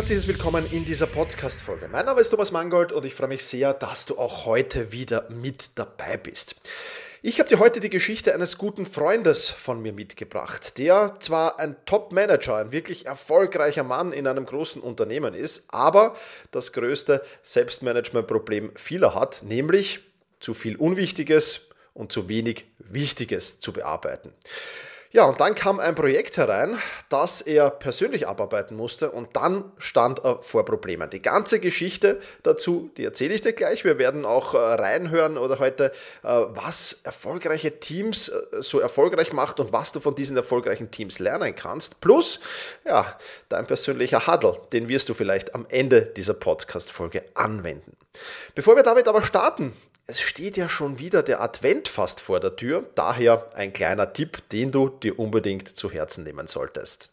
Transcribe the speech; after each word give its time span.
Herzliches 0.00 0.28
Willkommen 0.28 0.64
in 0.72 0.86
dieser 0.86 1.06
Podcast-Folge. 1.06 1.86
Mein 1.86 2.06
Name 2.06 2.22
ist 2.22 2.30
Thomas 2.30 2.52
Mangold 2.52 2.90
und 2.90 3.04
ich 3.04 3.14
freue 3.14 3.28
mich 3.28 3.44
sehr, 3.44 3.74
dass 3.74 4.06
du 4.06 4.16
auch 4.16 4.46
heute 4.46 4.92
wieder 4.92 5.28
mit 5.28 5.72
dabei 5.74 6.16
bist. 6.16 6.56
Ich 7.20 7.38
habe 7.38 7.50
dir 7.50 7.58
heute 7.58 7.80
die 7.80 7.90
Geschichte 7.90 8.32
eines 8.32 8.56
guten 8.56 8.86
Freundes 8.86 9.50
von 9.50 9.82
mir 9.82 9.92
mitgebracht, 9.92 10.78
der 10.78 11.16
zwar 11.20 11.60
ein 11.60 11.76
Top-Manager, 11.84 12.56
ein 12.56 12.72
wirklich 12.72 13.04
erfolgreicher 13.04 13.84
Mann 13.84 14.14
in 14.14 14.26
einem 14.26 14.46
großen 14.46 14.80
Unternehmen 14.80 15.34
ist, 15.34 15.64
aber 15.68 16.16
das 16.50 16.72
größte 16.72 17.22
Selbstmanagement-Problem 17.42 18.72
vieler 18.76 19.14
hat, 19.14 19.42
nämlich 19.42 20.00
zu 20.40 20.54
viel 20.54 20.76
Unwichtiges 20.76 21.68
und 21.92 22.10
zu 22.10 22.30
wenig 22.30 22.64
Wichtiges 22.78 23.60
zu 23.60 23.74
bearbeiten. 23.74 24.32
Ja, 25.12 25.24
und 25.24 25.40
dann 25.40 25.56
kam 25.56 25.80
ein 25.80 25.96
Projekt 25.96 26.36
herein, 26.36 26.78
das 27.08 27.40
er 27.40 27.68
persönlich 27.68 28.28
abarbeiten 28.28 28.76
musste 28.76 29.10
und 29.10 29.34
dann 29.34 29.64
stand 29.76 30.24
er 30.24 30.40
vor 30.40 30.64
Problemen. 30.64 31.10
Die 31.10 31.20
ganze 31.20 31.58
Geschichte 31.58 32.20
dazu, 32.44 32.92
die 32.96 33.04
erzähle 33.04 33.34
ich 33.34 33.40
dir 33.40 33.52
gleich. 33.52 33.84
Wir 33.84 33.98
werden 33.98 34.24
auch 34.24 34.54
äh, 34.54 34.58
reinhören 34.58 35.36
oder 35.36 35.58
heute, 35.58 35.86
äh, 36.22 36.28
was 36.28 37.00
erfolgreiche 37.02 37.80
Teams 37.80 38.28
äh, 38.28 38.62
so 38.62 38.78
erfolgreich 38.78 39.32
macht 39.32 39.58
und 39.58 39.72
was 39.72 39.90
du 39.90 39.98
von 39.98 40.14
diesen 40.14 40.36
erfolgreichen 40.36 40.92
Teams 40.92 41.18
lernen 41.18 41.56
kannst. 41.56 42.00
Plus, 42.00 42.38
ja, 42.84 43.18
dein 43.48 43.66
persönlicher 43.66 44.28
Huddle, 44.28 44.60
den 44.72 44.88
wirst 44.88 45.08
du 45.08 45.14
vielleicht 45.14 45.56
am 45.56 45.66
Ende 45.70 46.02
dieser 46.02 46.34
Podcast-Folge 46.34 47.24
anwenden. 47.34 47.96
Bevor 48.54 48.76
wir 48.76 48.84
damit 48.84 49.08
aber 49.08 49.24
starten, 49.24 49.72
es 50.10 50.20
steht 50.20 50.56
ja 50.56 50.68
schon 50.68 50.98
wieder 50.98 51.22
der 51.22 51.40
Advent 51.40 51.86
fast 51.88 52.20
vor 52.20 52.40
der 52.40 52.56
Tür, 52.56 52.84
daher 52.96 53.46
ein 53.54 53.72
kleiner 53.72 54.12
Tipp, 54.12 54.38
den 54.50 54.72
du 54.72 54.88
dir 54.88 55.18
unbedingt 55.18 55.68
zu 55.68 55.88
Herzen 55.88 56.24
nehmen 56.24 56.48
solltest. 56.48 57.10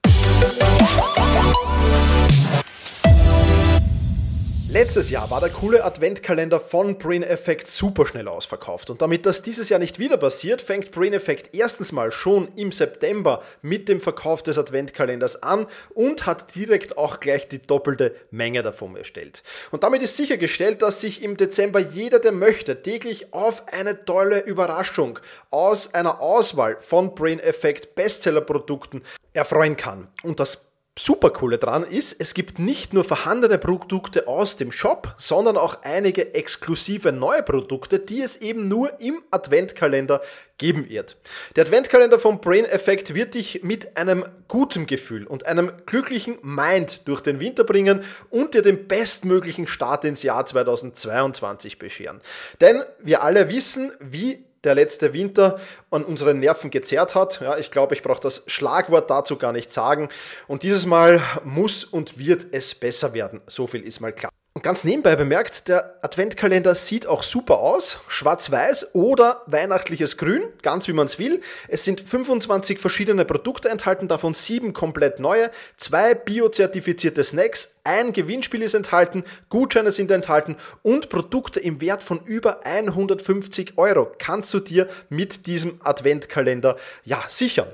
Letztes 4.79 5.09
Jahr 5.09 5.31
war 5.31 5.39
der 5.39 5.49
coole 5.49 5.83
Adventkalender 5.83 6.59
von 6.59 6.99
Brain 6.99 7.23
Effect 7.23 7.65
super 7.67 8.05
schnell 8.05 8.27
ausverkauft. 8.27 8.91
Und 8.91 9.01
damit 9.01 9.25
das 9.25 9.41
dieses 9.41 9.69
Jahr 9.69 9.79
nicht 9.79 9.97
wieder 9.97 10.17
passiert, 10.17 10.61
fängt 10.61 10.91
Brain 10.91 11.13
Effect 11.13 11.55
erstens 11.55 11.91
mal 11.91 12.11
schon 12.11 12.49
im 12.55 12.71
September 12.71 13.41
mit 13.63 13.89
dem 13.89 13.99
Verkauf 13.99 14.43
des 14.43 14.59
Adventkalenders 14.59 15.41
an 15.41 15.65
und 15.95 16.27
hat 16.27 16.53
direkt 16.53 16.95
auch 16.95 17.19
gleich 17.19 17.47
die 17.47 17.57
doppelte 17.57 18.13
Menge 18.29 18.61
davon 18.61 18.95
erstellt. 18.95 19.41
Und 19.71 19.81
damit 19.81 20.03
ist 20.03 20.15
sichergestellt, 20.15 20.83
dass 20.83 21.01
sich 21.01 21.23
im 21.23 21.37
Dezember 21.37 21.79
jeder, 21.79 22.19
der 22.19 22.31
möchte, 22.31 22.83
täglich 22.83 23.33
auf 23.33 23.63
eine 23.73 24.05
tolle 24.05 24.41
Überraschung 24.41 25.17
aus 25.49 25.95
einer 25.95 26.21
Auswahl 26.21 26.77
von 26.81 27.15
Brain 27.15 27.39
Effect 27.39 27.95
Bestseller-Produkten 27.95 29.01
erfreuen 29.33 29.75
kann. 29.75 30.07
Und 30.21 30.39
das 30.39 30.66
super 30.97 31.29
coole 31.29 31.57
dran 31.57 31.83
ist, 31.83 32.15
es 32.19 32.33
gibt 32.33 32.59
nicht 32.59 32.93
nur 32.93 33.03
vorhandene 33.03 33.57
Produkte 33.57 34.27
aus 34.27 34.57
dem 34.57 34.71
Shop, 34.71 35.13
sondern 35.17 35.55
auch 35.55 35.83
einige 35.83 36.33
exklusive 36.33 37.11
neue 37.11 37.43
Produkte, 37.43 37.99
die 37.99 38.21
es 38.21 38.37
eben 38.37 38.67
nur 38.67 38.99
im 38.99 39.21
Adventkalender 39.31 40.21
geben 40.57 40.89
wird. 40.89 41.17
Der 41.55 41.65
Adventkalender 41.65 42.17
vom 42.19 42.41
Brain 42.41 42.65
Effect 42.65 43.13
wird 43.13 43.35
dich 43.35 43.63
mit 43.63 43.95
einem 43.95 44.25
guten 44.47 44.87
Gefühl 44.87 45.27
und 45.27 45.45
einem 45.45 45.71
glücklichen 45.85 46.37
Mind 46.41 47.01
durch 47.05 47.21
den 47.21 47.39
Winter 47.39 47.63
bringen 47.63 48.03
und 48.31 48.55
dir 48.55 48.63
den 48.63 48.87
bestmöglichen 48.87 49.67
Start 49.67 50.03
ins 50.03 50.23
Jahr 50.23 50.45
2022 50.45 51.77
bescheren. 51.77 52.21
Denn 52.59 52.81
wir 52.99 53.21
alle 53.21 53.49
wissen, 53.49 53.91
wie 53.99 54.46
der 54.63 54.75
letzte 54.75 55.13
Winter 55.13 55.59
an 55.91 56.03
unseren 56.03 56.39
Nerven 56.39 56.69
gezerrt 56.69 57.15
hat. 57.15 57.41
Ja, 57.41 57.57
ich 57.57 57.71
glaube, 57.71 57.95
ich 57.95 58.03
brauche 58.03 58.21
das 58.21 58.43
Schlagwort 58.47 59.09
dazu 59.09 59.37
gar 59.37 59.53
nicht 59.53 59.71
sagen. 59.71 60.09
Und 60.47 60.63
dieses 60.63 60.85
Mal 60.85 61.21
muss 61.43 61.83
und 61.83 62.17
wird 62.17 62.47
es 62.51 62.75
besser 62.75 63.13
werden. 63.13 63.41
So 63.47 63.67
viel 63.67 63.81
ist 63.81 63.99
mal 63.99 64.13
klar. 64.13 64.31
Und 64.57 64.63
ganz 64.63 64.83
nebenbei 64.83 65.15
bemerkt, 65.15 65.67
der 65.67 65.99
Adventkalender 66.01 66.73
sieht 66.73 67.05
auch 67.05 67.21
super 67.21 67.59
aus. 67.59 67.99
Schwarz-Weiß 68.07 68.95
oder 68.95 69.43
weihnachtliches 69.45 70.17
Grün, 70.17 70.41
ganz 70.63 70.87
wie 70.87 70.93
man 70.93 71.05
es 71.05 71.19
will. 71.19 71.41
Es 71.67 71.83
sind 71.83 72.01
25 72.01 72.79
verschiedene 72.79 73.23
Produkte 73.23 73.69
enthalten, 73.69 74.07
davon 74.07 74.33
sieben 74.33 74.73
komplett 74.73 75.19
neue, 75.19 75.51
zwei 75.77 76.15
biozertifizierte 76.15 77.23
Snacks, 77.23 77.75
ein 77.87 78.11
Gewinnspiel 78.11 78.63
ist 78.63 78.73
enthalten, 78.73 79.23
Gutscheine 79.47 79.93
sind 79.93 80.11
enthalten 80.11 80.57
und 80.83 81.07
Produkte 81.07 81.61
im 81.61 81.79
Wert 81.79 82.03
von 82.03 82.19
über 82.25 82.65
150 82.65 83.77
Euro 83.77 84.11
kannst 84.17 84.53
du 84.53 84.59
dir 84.59 84.87
mit 85.07 85.47
diesem 85.47 85.79
Adventkalender 85.81 86.75
ja 87.05 87.23
sichern. 87.29 87.69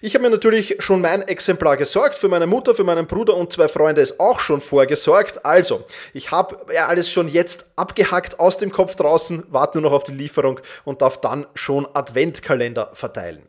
Ich 0.00 0.14
habe 0.14 0.22
mir 0.22 0.30
natürlich 0.30 0.76
schon 0.78 1.00
mein 1.00 1.22
Exemplar 1.22 1.76
gesorgt, 1.76 2.14
für 2.14 2.28
meine 2.28 2.46
Mutter, 2.46 2.76
für 2.76 2.84
meinen 2.84 3.08
Bruder 3.08 3.36
und 3.36 3.52
zwei 3.52 3.66
Freunde 3.66 4.02
ist 4.02 4.20
auch 4.20 4.38
schon 4.38 4.60
vorgesorgt. 4.60 5.44
Also, 5.44 5.84
ich 6.14 6.25
habe 6.30 6.72
ja 6.72 6.86
alles 6.86 7.10
schon 7.10 7.28
jetzt 7.28 7.70
abgehackt 7.76 8.40
aus 8.40 8.58
dem 8.58 8.70
Kopf 8.70 8.94
draußen, 8.94 9.44
warte 9.48 9.78
nur 9.78 9.90
noch 9.90 9.96
auf 9.96 10.04
die 10.04 10.12
Lieferung 10.12 10.60
und 10.84 11.02
darf 11.02 11.20
dann 11.20 11.46
schon 11.54 11.86
Adventkalender 11.94 12.90
verteilen. 12.92 13.42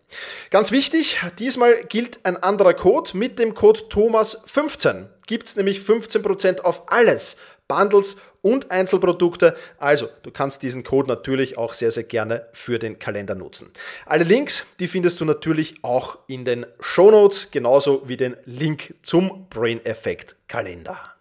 Ganz 0.49 0.71
wichtig, 0.71 1.19
diesmal 1.39 1.83
gilt 1.85 2.25
ein 2.25 2.41
anderer 2.41 2.73
Code 2.73 3.17
mit 3.17 3.39
dem 3.39 3.53
Code 3.53 3.81
Thomas15 3.89 5.07
gibt 5.27 5.47
es 5.47 5.55
nämlich 5.55 5.79
15% 5.79 6.61
auf 6.61 6.91
alles, 6.91 7.37
Bundles 7.67 8.15
und 8.41 8.71
Einzelprodukte. 8.71 9.55
Also, 9.77 10.07
du 10.23 10.31
kannst 10.31 10.63
diesen 10.63 10.83
Code 10.83 11.09
natürlich 11.09 11.57
auch 11.57 11.73
sehr, 11.73 11.91
sehr 11.91 12.05
gerne 12.05 12.47
für 12.53 12.79
den 12.79 12.97
Kalender 12.97 13.35
nutzen. 13.35 13.71
Alle 14.05 14.23
Links, 14.23 14.65
die 14.79 14.87
findest 14.87 15.19
du 15.19 15.25
natürlich 15.25 15.83
auch 15.83 16.17
in 16.27 16.45
den 16.45 16.65
Show 16.79 17.11
Notes, 17.11 17.51
genauso 17.51 18.07
wie 18.07 18.17
den 18.17 18.37
Link 18.45 18.95
zum 19.03 19.47
Brain 19.49 19.85
Effect 19.85 20.37
Kalender. 20.47 21.16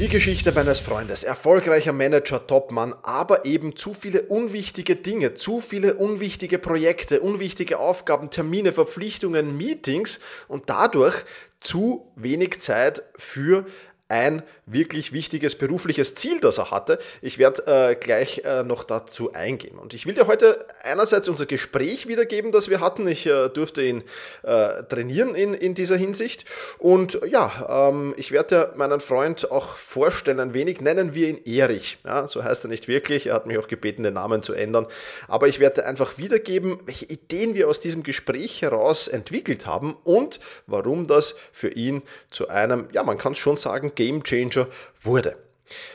Die 0.00 0.08
Geschichte 0.08 0.50
meines 0.52 0.80
Freundes, 0.80 1.24
erfolgreicher 1.24 1.92
Manager, 1.92 2.46
Topmann, 2.46 2.94
aber 3.02 3.44
eben 3.44 3.76
zu 3.76 3.92
viele 3.92 4.22
unwichtige 4.22 4.96
Dinge, 4.96 5.34
zu 5.34 5.60
viele 5.60 5.96
unwichtige 5.96 6.58
Projekte, 6.58 7.20
unwichtige 7.20 7.78
Aufgaben, 7.78 8.30
Termine, 8.30 8.72
Verpflichtungen, 8.72 9.58
Meetings 9.58 10.18
und 10.48 10.70
dadurch 10.70 11.16
zu 11.60 12.10
wenig 12.16 12.60
Zeit 12.60 13.02
für 13.16 13.66
ein 14.10 14.42
wirklich 14.66 15.12
wichtiges 15.12 15.54
berufliches 15.54 16.14
Ziel, 16.14 16.40
das 16.40 16.58
er 16.58 16.70
hatte. 16.70 16.98
Ich 17.22 17.38
werde 17.38 17.90
äh, 17.90 17.94
gleich 17.94 18.42
äh, 18.44 18.62
noch 18.62 18.84
dazu 18.84 19.32
eingehen. 19.32 19.78
Und 19.78 19.94
ich 19.94 20.06
will 20.06 20.14
dir 20.14 20.26
heute 20.26 20.58
einerseits 20.82 21.28
unser 21.28 21.46
Gespräch 21.46 22.08
wiedergeben, 22.08 22.52
das 22.52 22.68
wir 22.68 22.80
hatten. 22.80 23.06
Ich 23.06 23.26
äh, 23.26 23.48
durfte 23.48 23.82
ihn 23.82 24.02
äh, 24.42 24.82
trainieren 24.84 25.34
in, 25.34 25.54
in 25.54 25.74
dieser 25.74 25.96
Hinsicht. 25.96 26.44
Und 26.78 27.20
ja, 27.28 27.88
ähm, 27.88 28.14
ich 28.16 28.32
werde 28.32 28.72
meinen 28.76 29.00
Freund 29.00 29.50
auch 29.50 29.76
vorstellen, 29.76 30.40
ein 30.40 30.54
wenig 30.54 30.80
nennen 30.80 31.14
wir 31.14 31.28
ihn 31.28 31.40
Erich. 31.44 31.98
Ja, 32.04 32.26
so 32.26 32.42
heißt 32.42 32.64
er 32.64 32.68
nicht 32.68 32.88
wirklich. 32.88 33.28
Er 33.28 33.34
hat 33.34 33.46
mich 33.46 33.58
auch 33.58 33.68
gebeten, 33.68 34.02
den 34.02 34.14
Namen 34.14 34.42
zu 34.42 34.54
ändern. 34.54 34.86
Aber 35.28 35.48
ich 35.48 35.60
werde 35.60 35.86
einfach 35.86 36.18
wiedergeben, 36.18 36.80
welche 36.86 37.06
Ideen 37.06 37.54
wir 37.54 37.68
aus 37.68 37.80
diesem 37.80 38.02
Gespräch 38.02 38.62
heraus 38.62 39.08
entwickelt 39.08 39.66
haben 39.66 39.96
und 40.02 40.40
warum 40.66 41.06
das 41.06 41.36
für 41.52 41.68
ihn 41.68 42.02
zu 42.30 42.48
einem, 42.48 42.88
ja, 42.92 43.02
man 43.02 43.18
kann 43.18 43.32
es 43.32 43.38
schon 43.38 43.56
sagen, 43.56 43.92
Game 44.00 44.22
Changer 44.24 44.66
wurde. 45.02 45.49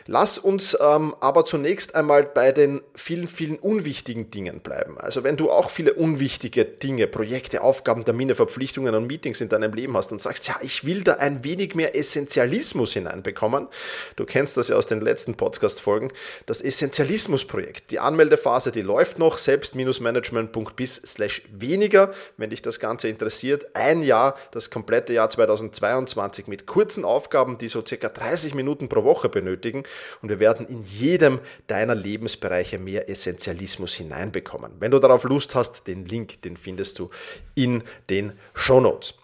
Lass 0.08 0.38
uns 0.38 0.78
ähm, 0.80 1.16
aber 1.20 1.46
zunächst 1.46 1.96
einmal 1.96 2.24
bei 2.24 2.52
den 2.52 2.82
vielen, 2.96 3.28
vielen 3.28 3.58
unwichtigen 3.58 4.32
Dingen 4.32 4.60
bleiben. 4.60 4.98
Also 4.98 5.24
wenn 5.24 5.38
du 5.38 5.52
auch 5.52 5.70
viele 5.70 5.94
unwichtige 5.94 6.66
Dinge, 6.66 7.08
Projekte, 7.08 7.62
Aufgaben, 7.62 8.06
Termine, 8.06 8.36
Verpflichtungen 8.36 8.94
und 8.96 9.08
Meetings 9.08 9.42
in 9.42 9.50
deinem 9.50 9.74
Leben 9.74 9.96
hast 9.98 10.12
und 10.12 10.22
sagst, 10.22 10.48
ja, 10.48 10.56
ich 10.62 10.86
will 10.86 11.04
da 11.04 11.16
ein 11.16 11.44
wenig 11.44 11.76
mehr 11.76 11.96
Essentialismus 11.96 12.94
hineinbekommen, 12.94 13.68
du 14.16 14.26
kennst 14.26 14.58
das 14.58 14.70
ja 14.70 14.76
aus 14.76 14.88
den 14.88 15.02
letzten 15.02 15.36
Podcast-Folgen, 15.36 16.12
das 16.46 16.62
Essentialismus-Projekt, 16.62 17.92
die 17.92 18.00
Anmeldephase, 18.00 18.72
die 18.72 18.82
läuft 18.82 19.20
noch, 19.20 19.38
selbst-management.bis 19.38 20.96
slash 21.06 21.42
weniger, 21.52 22.14
wenn 22.38 22.50
dich 22.50 22.62
das 22.62 22.80
Ganze 22.80 23.10
interessiert. 23.10 23.76
Ein 23.76 24.04
Jahr, 24.04 24.36
das 24.52 24.70
komplette 24.70 25.14
Jahr 25.14 25.30
2022 25.30 26.48
mit 26.48 26.66
kurzen 26.66 27.06
Aufgaben, 27.06 27.58
die 27.58 27.68
so 27.68 27.84
circa 27.86 28.10
30 28.10 28.54
Minuten 28.54 28.90
pro 28.90 29.04
Woche 29.04 29.30
benötigen 29.30 29.65
benötigen 29.66 29.84
und 30.22 30.30
wir 30.30 30.40
werden 30.40 30.68
in 30.68 30.84
jedem 30.84 31.40
deiner 31.68 31.96
Lebensbereiche 31.96 32.78
mehr 32.78 33.10
Essentialismus 33.10 33.96
hineinbekommen. 33.96 34.76
Wenn 34.80 34.92
du 34.92 35.00
darauf 35.00 35.24
Lust 35.24 35.56
hast, 35.56 35.88
den 35.88 36.06
Link, 36.06 36.42
den 36.44 36.58
findest 36.58 37.00
du 37.00 37.10
in 37.56 37.84
den 38.10 38.34
Show 38.54 38.80
Notes. 38.80 39.16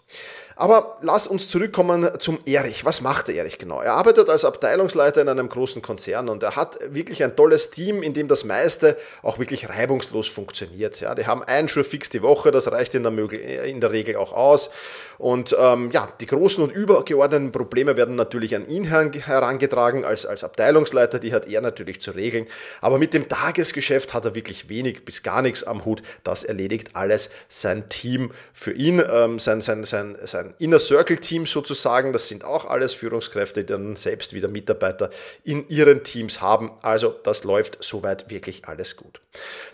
Aber 0.56 0.98
lass 1.00 1.26
uns 1.26 1.48
zurückkommen 1.48 2.08
zum 2.18 2.38
Erich. 2.44 2.84
Was 2.84 3.00
macht 3.00 3.28
der 3.28 3.36
Erich 3.36 3.58
genau? 3.58 3.80
Er 3.80 3.94
arbeitet 3.94 4.28
als 4.28 4.44
Abteilungsleiter 4.44 5.20
in 5.22 5.28
einem 5.28 5.48
großen 5.48 5.82
Konzern 5.82 6.28
und 6.28 6.42
er 6.42 6.56
hat 6.56 6.78
wirklich 6.88 7.22
ein 7.24 7.36
tolles 7.36 7.70
Team, 7.70 8.02
in 8.02 8.14
dem 8.14 8.28
das 8.28 8.44
meiste 8.44 8.96
auch 9.22 9.38
wirklich 9.38 9.68
reibungslos 9.68 10.28
funktioniert. 10.28 11.00
Ja, 11.00 11.14
die 11.14 11.26
haben 11.26 11.42
einen 11.42 11.68
Schuh 11.68 11.82
fix 11.82 12.08
die 12.08 12.22
Woche, 12.22 12.50
das 12.50 12.70
reicht 12.70 12.94
in 12.94 13.02
der, 13.02 13.64
in 13.64 13.80
der 13.80 13.92
Regel 13.92 14.16
auch 14.16 14.32
aus. 14.32 14.70
Und 15.18 15.56
ähm, 15.58 15.90
ja, 15.92 16.08
die 16.20 16.26
großen 16.26 16.62
und 16.64 16.70
übergeordneten 16.70 17.52
Probleme 17.52 17.96
werden 17.96 18.16
natürlich 18.16 18.56
an 18.56 18.68
ihn 18.68 18.84
herangetragen 18.84 20.04
als, 20.04 20.26
als 20.26 20.42
Abteilungsleiter, 20.42 21.18
die 21.18 21.32
hat 21.32 21.48
er 21.48 21.60
natürlich 21.60 22.00
zu 22.00 22.10
regeln. 22.10 22.46
Aber 22.80 22.98
mit 22.98 23.14
dem 23.14 23.28
Tagesgeschäft 23.28 24.14
hat 24.14 24.24
er 24.24 24.34
wirklich 24.34 24.68
wenig 24.68 25.04
bis 25.04 25.22
gar 25.22 25.42
nichts 25.42 25.64
am 25.64 25.84
Hut. 25.84 26.02
Das 26.24 26.44
erledigt 26.44 26.96
alles 26.96 27.30
sein 27.48 27.88
Team 27.88 28.32
für 28.52 28.72
ihn, 28.72 29.02
ähm, 29.08 29.38
sein, 29.38 29.60
sein, 29.60 29.84
sein, 29.84 30.18
sein 30.24 30.41
Inner 30.58 30.78
Circle 30.78 31.18
Team 31.18 31.46
sozusagen. 31.46 32.12
Das 32.12 32.28
sind 32.28 32.44
auch 32.44 32.66
alles 32.66 32.94
Führungskräfte, 32.94 33.64
die 33.64 33.72
dann 33.72 33.96
selbst 33.96 34.34
wieder 34.34 34.48
Mitarbeiter 34.48 35.10
in 35.44 35.68
ihren 35.68 36.04
Teams 36.04 36.40
haben. 36.40 36.70
Also 36.82 37.14
das 37.22 37.44
läuft 37.44 37.78
soweit 37.80 38.30
wirklich 38.30 38.66
alles 38.66 38.96
gut. 38.96 39.20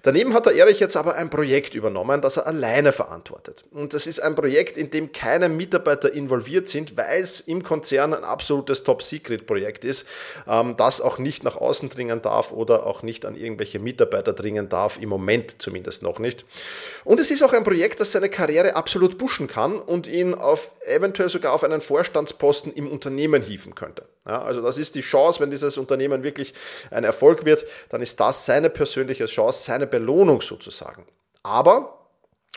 Daneben 0.03 0.35
hat 0.35 0.47
der 0.47 0.55
Erich 0.55 0.79
jetzt 0.79 0.97
aber 0.97 1.17
ein 1.17 1.31
Projekt 1.31 1.75
übernommen, 1.75 2.21
das 2.21 2.37
er 2.37 2.47
alleine 2.47 2.93
verantwortet. 2.93 3.65
Und 3.73 3.93
das 3.93 4.07
ist 4.07 4.21
ein 4.21 4.35
Projekt, 4.35 4.77
in 4.77 4.91
dem 4.91 5.13
keine 5.13 5.49
Mitarbeiter 5.49 6.13
involviert 6.13 6.69
sind, 6.69 6.97
weil 6.97 7.23
es 7.23 7.41
im 7.41 7.63
Konzern 7.63 8.15
ein 8.15 8.25
absolutes 8.25 8.85
Top-Secret-Projekt 8.85 9.85
ist, 9.85 10.07
ähm, 10.47 10.77
das 10.77 11.01
auch 11.01 11.19
nicht 11.19 11.43
nach 11.45 11.57
außen 11.57 11.89
dringen 11.89 12.23
darf 12.23 12.53
oder 12.53 12.87
auch 12.87 13.03
nicht 13.03 13.27
an 13.27 13.35
irgendwelche 13.35 13.79
Mitarbeiter 13.79 14.33
dringen 14.33 14.69
darf, 14.69 14.99
im 15.01 15.09
Moment 15.09 15.61
zumindest 15.61 16.03
noch 16.03 16.19
nicht. 16.19 16.45
Und 17.05 17.21
es 17.21 17.31
ist 17.31 17.43
auch 17.43 17.53
ein 17.53 17.65
Projekt, 17.65 18.01
das 18.01 18.13
seine 18.13 18.29
Karriere 18.29 18.77
absolut 18.77 19.19
pushen 19.19 19.47
kann 19.49 19.79
und 19.79 20.07
ihn 20.07 20.35
auf 20.35 20.58
eventuell 20.87 21.29
sogar 21.29 21.53
auf 21.53 21.65
einen 21.65 21.81
Vorstandsposten 21.81 22.73
im 22.73 22.89
Unternehmen 22.89 23.43
hieven 23.43 23.75
könnte. 23.75 24.07
Ja, 24.27 24.43
also 24.43 24.63
das 24.63 24.79
ist 24.79 24.95
die 24.95 25.01
Chance, 25.01 25.41
wenn 25.41 25.51
dieses 25.51 25.79
Unternehmen 25.79 26.23
wirklich 26.23 26.55
ein 26.91 27.05
Erfolg 27.05 27.45
wird, 27.45 27.65
dann 27.91 28.03
ist 28.03 28.19
das 28.21 28.45
seine 28.45 28.71
persönliche 28.71 29.27
Chance, 29.27 29.65
seine 29.65 29.87
Belohnung 29.87 30.41
sozusagen. 30.41 31.07
Aber 31.43 31.98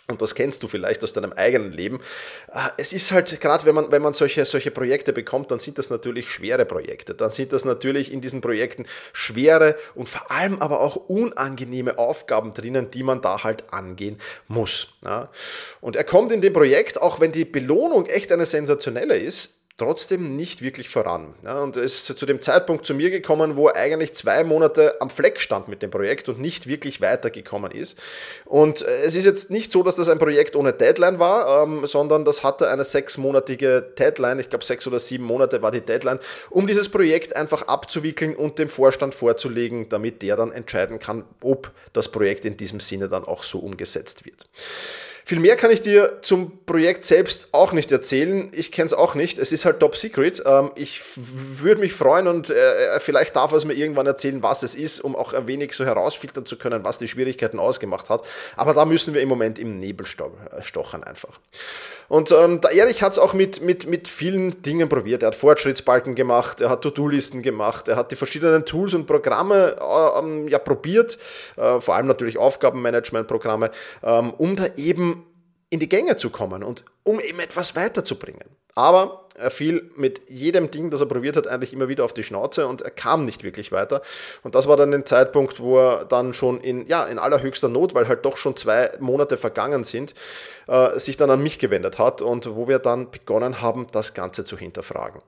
und 0.08 0.22
das 0.22 0.36
kennst 0.36 0.62
du 0.64 0.68
vielleicht 0.68 1.04
aus 1.04 1.14
deinem 1.14 1.34
eigenen 1.34 1.72
Leben. 1.72 2.00
Äh, 2.54 2.70
es 2.78 2.94
ist 2.94 3.12
halt, 3.12 3.40
gerade 3.40 3.66
wenn 3.66 3.76
man, 3.76 3.92
wenn 3.92 4.02
man 4.02 4.14
solche, 4.14 4.46
solche 4.46 4.72
Projekte 4.72 5.14
bekommt, 5.14 5.52
dann 5.52 5.60
sind 5.60 5.78
das 5.78 5.90
natürlich 5.90 6.30
schwere 6.30 6.66
Projekte. 6.66 7.14
Dann 7.14 7.32
sind 7.32 7.54
das 7.54 7.66
natürlich 7.66 8.12
in 8.12 8.22
diesen 8.22 8.42
Projekten 8.42 8.86
schwere 9.14 9.76
und 9.96 10.10
vor 10.10 10.30
allem 10.32 10.62
aber 10.62 10.82
auch 10.82 10.96
unangenehme 10.96 11.98
Aufgaben 11.98 12.54
drinnen, 12.54 12.92
die 12.92 13.04
man 13.04 13.22
da 13.22 13.44
halt 13.44 13.74
angehen 13.74 14.20
muss. 14.48 14.96
Und 15.80 15.96
er 15.96 16.04
kommt 16.04 16.32
in 16.32 16.42
dem 16.42 16.54
Projekt, 16.54 17.02
auch 17.02 17.20
wenn 17.20 17.32
die 17.32 17.46
Belohnung 17.46 18.06
echt 18.08 18.32
eine 18.32 18.46
sensationelle 18.46 19.18
ist, 19.18 19.61
trotzdem 19.82 20.36
nicht 20.36 20.62
wirklich 20.62 20.90
voran. 20.90 21.34
Ja, 21.44 21.60
und 21.60 21.76
ist 21.76 22.06
zu 22.06 22.26
dem 22.28 22.40
Zeitpunkt 22.40 22.86
zu 22.86 22.94
mir 22.94 23.10
gekommen, 23.10 23.56
wo 23.56 23.68
er 23.68 23.76
eigentlich 23.76 24.14
zwei 24.14 24.44
Monate 24.44 25.02
am 25.02 25.10
Fleck 25.10 25.40
stand 25.40 25.68
mit 25.68 25.82
dem 25.82 25.90
Projekt 25.90 26.30
und 26.30 26.40
nicht 26.40 26.68
wirklich 26.68 27.02
weitergekommen 27.02 27.72
ist. 27.72 27.98
Und 28.46 28.84
äh, 28.84 29.02
es 29.02 29.16
ist 29.16 29.26
jetzt 29.26 29.50
nicht 29.50 29.72
so, 29.72 29.82
dass 29.82 29.96
das 29.96 30.08
ein 30.08 30.20
Projekt 30.20 30.56
ohne 30.56 30.72
Deadline 30.72 31.18
war, 31.18 31.64
ähm, 31.64 31.88
sondern 31.88 32.26
das 32.26 32.44
hatte 32.44 32.70
eine 32.70 32.86
sechsmonatige 32.86 33.82
Deadline. 33.98 34.40
Ich 34.40 34.52
glaube, 34.52 34.64
sechs 34.64 34.86
oder 34.86 35.00
sieben 35.00 35.24
Monate 35.24 35.64
war 35.64 35.72
die 35.72 35.82
Deadline, 35.82 36.20
um 36.52 36.68
dieses 36.68 36.88
Projekt 36.88 37.36
einfach 37.36 37.64
abzuwickeln 37.64 38.36
und 38.36 38.60
dem 38.60 38.70
Vorstand 38.70 39.16
vorzulegen, 39.16 39.90
damit 39.90 40.22
der 40.22 40.36
dann 40.36 40.52
entscheiden 40.52 41.00
kann, 41.00 41.24
ob 41.42 41.72
das 41.94 42.10
Projekt 42.10 42.46
in 42.46 42.56
diesem 42.56 42.80
Sinne 42.80 43.10
dann 43.10 43.26
auch 43.26 43.44
so 43.44 43.58
umgesetzt 43.60 44.26
wird. 44.26 44.48
Viel 45.26 45.40
mehr 45.40 45.56
kann 45.56 45.72
ich 45.72 45.82
dir 45.82 46.20
zum 46.22 46.66
Projekt 46.66 47.06
selbst 47.06 47.50
auch 47.52 47.74
nicht 47.74 47.92
erzählen. 47.92 48.50
Ich 48.54 48.72
kenne 48.72 48.88
es 48.88 48.94
auch 48.94 49.16
nicht. 49.16 49.40
Es 49.40 49.52
ist 49.52 49.66
halt 49.66 49.80
top 49.80 49.98
secret. 49.98 50.42
Ähm, 50.46 50.72
ich 50.76 51.02
würde 51.16 51.82
mich 51.82 51.94
freuen 51.94 52.28
und 52.28 52.50
äh, 52.50 53.00
vielleicht 53.00 53.36
darf 53.36 53.52
er 53.52 53.58
es 53.58 53.66
mir 53.66 53.74
irgendwann 53.74 54.08
erzählen, 54.08 54.42
was 54.44 54.64
es 54.64 54.76
ist, 54.76 55.00
um 55.02 55.16
auch 55.16 55.34
ein 55.34 55.48
wenig 55.48 55.74
so 55.74 55.86
herausfiltern 55.86 56.46
zu 56.46 56.58
können, 56.58 56.84
was 56.84 56.98
die 56.98 57.08
Schwierigkeiten 57.08 57.60
ausgemacht 57.60 58.10
hat. 58.10 58.26
Aber 58.56 58.74
da 58.74 58.86
müssen 58.86 59.14
wir 59.14 59.22
im 59.22 59.30
Moment 59.30 59.60
im 59.60 59.80
Nebel 59.80 60.06
äh, 60.06 60.62
stochern 60.62 61.04
einfach. 61.04 61.40
Und 62.12 62.30
ähm, 62.32 62.60
der 62.60 62.74
Erich 62.74 63.04
hat 63.04 63.14
es 63.14 63.20
auch 63.20 63.34
mit, 63.34 63.62
mit, 63.62 63.88
mit 63.88 64.10
vielen 64.10 64.62
Dingen 64.64 64.90
probiert. 64.90 65.24
Er 65.24 65.28
hat 65.28 65.36
Fortschrittsbalken 65.36 66.14
gemacht, 66.14 66.60
er 66.60 66.70
hat 66.70 66.82
To-Do-Listen 66.82 67.42
gemacht, 67.42 67.88
er 67.88 67.96
hat 67.96 68.12
die 68.12 68.18
verschiedenen 68.18 68.66
Tools 68.66 68.94
und 68.94 69.06
Programme 69.06 69.78
äh, 69.80 70.20
ähm, 70.20 70.48
ja, 70.50 70.60
probiert, 70.60 71.18
äh, 71.56 71.80
vor 71.80 71.96
allem 71.96 72.08
natürlich 72.08 72.38
Aufgabenmanagement-Programme, 72.38 73.72
ähm, 74.04 74.34
um 74.38 74.58
da 74.58 74.66
eben 74.76 75.11
in 75.72 75.80
die 75.80 75.90
Gänge 75.90 76.18
zu 76.18 76.30
kommen 76.30 76.64
und 76.64 76.86
um 77.04 77.20
eben 77.20 77.40
etwas 77.40 77.76
weiterzubringen. 77.76 78.46
Aber 78.76 79.30
er 79.36 79.52
fiel 79.52 79.90
mit 79.96 80.30
jedem 80.30 80.70
Ding, 80.70 80.92
das 80.92 81.00
er 81.00 81.08
probiert 81.08 81.38
hat, 81.38 81.48
eigentlich 81.48 81.74
immer 81.74 81.88
wieder 81.88 82.04
auf 82.04 82.14
die 82.14 82.24
Schnauze 82.24 82.68
und 82.68 82.82
er 82.82 82.92
kam 82.92 83.24
nicht 83.24 83.44
wirklich 83.44 83.72
weiter. 83.72 84.02
Und 84.44 84.54
das 84.54 84.68
war 84.68 84.76
dann 84.78 84.92
der 84.92 85.06
Zeitpunkt, 85.06 85.62
wo 85.62 85.80
er 85.80 86.06
dann 86.06 86.34
schon 86.34 86.60
in, 86.60 86.88
ja, 86.88 87.06
in 87.06 87.18
allerhöchster 87.18 87.70
Not, 87.70 87.96
weil 87.96 88.08
halt 88.08 88.26
doch 88.26 88.36
schon 88.38 88.58
zwei 88.58 88.92
Monate 89.00 89.38
vergangen 89.38 89.86
sind, 89.86 90.14
äh, 90.68 91.00
sich 91.00 91.16
dann 91.16 91.32
an 91.32 91.42
mich 91.42 91.58
gewendet 91.58 91.98
hat 91.98 92.22
und 92.22 92.54
wo 92.54 92.68
wir 92.68 92.80
dann 92.80 93.10
begonnen 93.10 93.62
haben, 93.62 93.88
das 93.92 94.14
Ganze 94.14 94.44
zu 94.44 94.58
hinterfragen. 94.58 95.22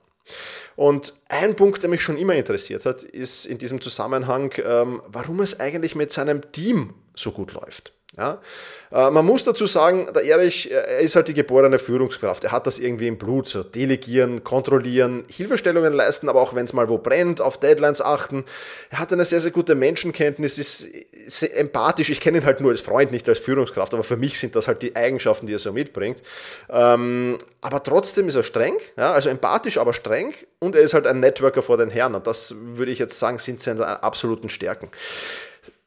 Und 0.76 1.14
ein 1.28 1.56
Punkt, 1.56 1.82
der 1.82 1.90
mich 1.90 2.02
schon 2.02 2.18
immer 2.18 2.34
interessiert 2.34 2.84
hat, 2.84 3.02
ist 3.02 3.46
in 3.46 3.56
diesem 3.58 3.80
Zusammenhang, 3.80 4.52
ähm, 4.62 5.02
warum 5.06 5.40
es 5.40 5.58
eigentlich 5.58 5.94
mit 5.94 6.12
seinem 6.12 6.52
Team 6.52 6.92
so 7.14 7.32
gut 7.32 7.52
läuft. 7.54 7.93
Ja? 8.16 8.40
Äh, 8.92 9.10
man 9.10 9.26
muss 9.26 9.44
dazu 9.44 9.66
sagen, 9.66 10.08
der 10.14 10.24
Erich, 10.24 10.70
äh, 10.70 10.74
er 10.74 10.98
ist 11.00 11.16
halt 11.16 11.28
die 11.28 11.34
geborene 11.34 11.78
Führungskraft. 11.78 12.44
Er 12.44 12.52
hat 12.52 12.66
das 12.66 12.78
irgendwie 12.78 13.08
im 13.08 13.18
Blut. 13.18 13.48
So 13.48 13.62
delegieren, 13.62 14.44
kontrollieren, 14.44 15.24
Hilfestellungen 15.28 15.92
leisten, 15.92 16.28
aber 16.28 16.40
auch 16.40 16.54
wenn 16.54 16.64
es 16.64 16.72
mal 16.72 16.88
wo 16.88 16.98
brennt, 16.98 17.40
auf 17.40 17.58
Deadlines 17.58 18.00
achten. 18.00 18.44
Er 18.90 19.00
hat 19.00 19.12
eine 19.12 19.24
sehr, 19.24 19.40
sehr 19.40 19.50
gute 19.50 19.74
Menschenkenntnis, 19.74 20.58
ist 20.58 20.88
empathisch. 21.42 22.10
Ich 22.10 22.20
kenne 22.20 22.38
ihn 22.38 22.44
halt 22.44 22.60
nur 22.60 22.70
als 22.70 22.80
Freund, 22.80 23.10
nicht 23.10 23.28
als 23.28 23.38
Führungskraft, 23.38 23.94
aber 23.94 24.04
für 24.04 24.16
mich 24.16 24.38
sind 24.38 24.54
das 24.54 24.68
halt 24.68 24.82
die 24.82 24.94
Eigenschaften, 24.94 25.46
die 25.46 25.54
er 25.54 25.58
so 25.58 25.72
mitbringt. 25.72 26.22
Ähm, 26.70 27.38
aber 27.60 27.82
trotzdem 27.82 28.28
ist 28.28 28.34
er 28.34 28.42
streng, 28.42 28.74
ja? 28.96 29.12
also 29.12 29.28
empathisch, 29.28 29.78
aber 29.78 29.92
streng. 29.92 30.34
Und 30.60 30.76
er 30.76 30.82
ist 30.82 30.94
halt 30.94 31.06
ein 31.06 31.20
Networker 31.20 31.62
vor 31.62 31.76
den 31.76 31.90
Herren. 31.90 32.14
Und 32.14 32.26
das 32.26 32.54
würde 32.58 32.92
ich 32.92 32.98
jetzt 32.98 33.18
sagen, 33.18 33.38
sind 33.38 33.60
seine 33.60 34.02
absoluten 34.02 34.48
Stärken 34.48 34.88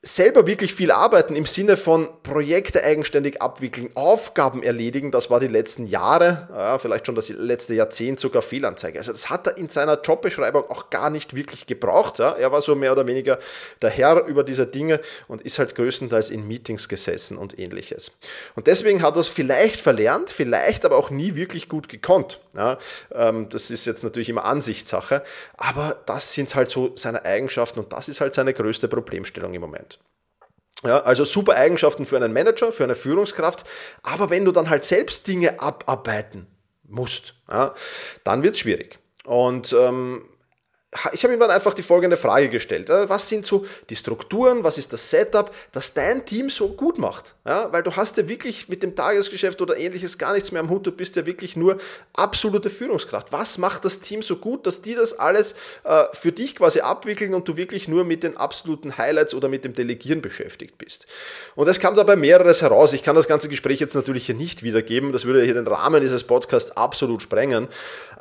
selber 0.03 0.45
wirklich 0.45 0.73
viel 0.73 0.91
arbeiten 0.91 1.35
im 1.35 1.45
Sinne 1.45 1.75
von 1.75 2.07
Projekte 2.21 2.83
eigenständig 2.83 3.41
abwickeln, 3.41 3.89
Aufgaben 3.95 4.61
erledigen, 4.61 5.11
das 5.11 5.29
war 5.31 5.39
die 5.39 5.47
letzten 5.47 5.88
Jahre, 5.88 6.47
ja, 6.51 6.77
vielleicht 6.77 7.07
schon 7.07 7.15
das 7.15 7.29
letzte 7.29 7.73
Jahrzehnt 7.73 8.19
sogar 8.19 8.44
Fehlanzeige. 8.44 8.99
Also 8.99 9.11
das 9.11 9.29
hat 9.29 9.47
er 9.47 9.57
in 9.57 9.69
seiner 9.69 9.99
Jobbeschreibung 9.99 10.69
auch 10.69 10.91
gar 10.91 11.09
nicht 11.09 11.35
wirklich 11.35 11.66
gebraucht. 11.66 12.19
Ja. 12.19 12.31
Er 12.33 12.51
war 12.51 12.61
so 12.61 12.75
mehr 12.75 12.92
oder 12.92 13.07
weniger 13.07 13.39
der 13.81 13.89
Herr 13.89 14.25
über 14.25 14.44
diese 14.44 14.68
Dinge 14.68 15.01
und 15.27 15.42
ist 15.42 15.57
halt 15.57 15.75
größtenteils 15.75 16.30
in 16.30 16.47
Meetings 16.47 16.87
gesessen 16.87 17.37
und 17.37 17.57
ähnliches. 17.57 18.11
Und 18.56 18.68
deswegen 18.68 19.01
hat 19.01 19.16
er 19.16 19.21
es 19.21 19.27
vielleicht 19.27 19.81
verlernt, 19.81 20.30
vielleicht 20.30 20.85
aber 20.85 20.97
auch 20.97 21.09
nie 21.09 21.35
wirklich 21.35 21.69
gut 21.69 21.89
gekonnt. 21.89 22.39
Ja. 22.56 22.77
Ähm, 23.13 23.49
das 23.49 23.71
ist 23.71 23.85
jetzt 23.85 24.04
natürlich 24.04 24.30
immer 24.30 24.45
Ansichtssache, 24.45 25.23
aber 25.57 25.97
das 26.06 26.33
sind 26.33 26.54
halt 26.56 26.69
so 26.69 26.92
seine 26.95 27.25
Eigenschaften 27.25 27.80
und 27.80 27.92
das 27.94 28.07
ist 28.07 28.21
halt 28.21 28.33
seine 28.33 28.54
größte 28.54 28.87
Problemstellung 28.87 29.54
im 29.54 29.61
Moment. 29.61 29.96
Ja, 30.84 31.00
also 31.00 31.26
super 31.26 31.56
Eigenschaften 31.56 32.06
für 32.06 32.18
einen 32.18 32.34
Manager, 32.34 32.72
für 32.72 32.84
eine 32.84 32.96
Führungskraft. 32.96 33.64
Aber 34.04 34.30
wenn 34.30 34.46
du 34.46 34.52
dann 34.52 34.69
halt 34.69 34.86
selbst 34.86 35.28
Dinge 35.28 35.60
abarbeiten 35.60 36.48
musst, 36.84 37.36
ja, 37.50 37.74
dann 38.24 38.44
wird 38.44 38.56
es 38.56 38.62
schwierig. 38.62 39.00
Und 39.26 39.74
ähm, 39.74 40.24
ich 41.11 41.23
habe 41.23 41.33
ihm 41.33 41.39
dann 41.39 41.51
einfach 41.51 41.73
die 41.73 41.83
folgende 41.83 42.15
Frage 42.15 42.47
gestellt. 42.47 42.87
Was 42.87 43.27
sind 43.27 43.45
so 43.45 43.65
die 43.89 43.97
Strukturen, 43.97 44.63
was 44.63 44.77
ist 44.77 44.94
das 44.94 45.09
Setup, 45.09 45.53
das 45.73 45.94
dein 45.94 46.25
Team 46.25 46.49
so 46.49 46.69
gut 46.69 46.97
macht? 46.97 47.35
Ja, 47.45 47.71
weil 47.73 47.83
du 47.83 47.94
hast 47.94 48.15
ja 48.15 48.29
wirklich 48.29 48.69
mit 48.69 48.83
dem 48.83 48.95
Tagesgeschäft 48.95 49.61
oder 49.61 49.77
ähnliches 49.77 50.17
gar 50.17 50.33
nichts 50.33 50.53
mehr 50.53 50.61
am 50.61 50.69
Hut, 50.69 50.87
du 50.87 50.94
bist 50.94 51.17
ja 51.17 51.25
wirklich 51.25 51.57
nur 51.57 51.77
absolute 52.13 52.69
Führungskraft. 52.69 53.33
Was 53.33 53.57
macht 53.57 53.83
das 53.83 53.99
Team 53.99 54.21
so 54.21 54.37
gut, 54.37 54.65
dass 54.65 54.81
die 54.81 54.95
das 54.95 55.19
alles 55.19 55.56
äh, 55.83 56.06
für 56.13 56.31
dich 56.31 56.56
quasi 56.56 56.79
abwickeln 56.79 57.33
und 57.33 57.45
du 57.49 57.57
wirklich 57.57 57.89
nur 57.89 58.06
mit 58.06 58.23
den 58.23 58.37
absoluten 58.37 58.97
Highlights 58.97 59.33
oder 59.33 59.49
mit 59.49 59.65
dem 59.65 59.73
Delegieren 59.73 60.21
beschäftigt 60.21 60.77
bist? 60.77 61.06
Und 61.56 61.67
es 61.67 61.81
kam 61.81 61.95
dabei 61.95 62.15
mehreres 62.15 62.61
heraus. 62.61 62.94
Ich 62.94 63.03
kann 63.03 63.15
das 63.17 63.27
ganze 63.27 63.49
Gespräch 63.49 63.81
jetzt 63.81 63.95
natürlich 63.95 64.25
hier 64.25 64.35
nicht 64.35 64.63
wiedergeben, 64.63 65.11
das 65.11 65.25
würde 65.25 65.44
hier 65.44 65.53
den 65.53 65.67
Rahmen 65.67 66.01
dieses 66.01 66.23
Podcasts 66.23 66.71
absolut 66.71 67.21
sprengen. 67.21 67.67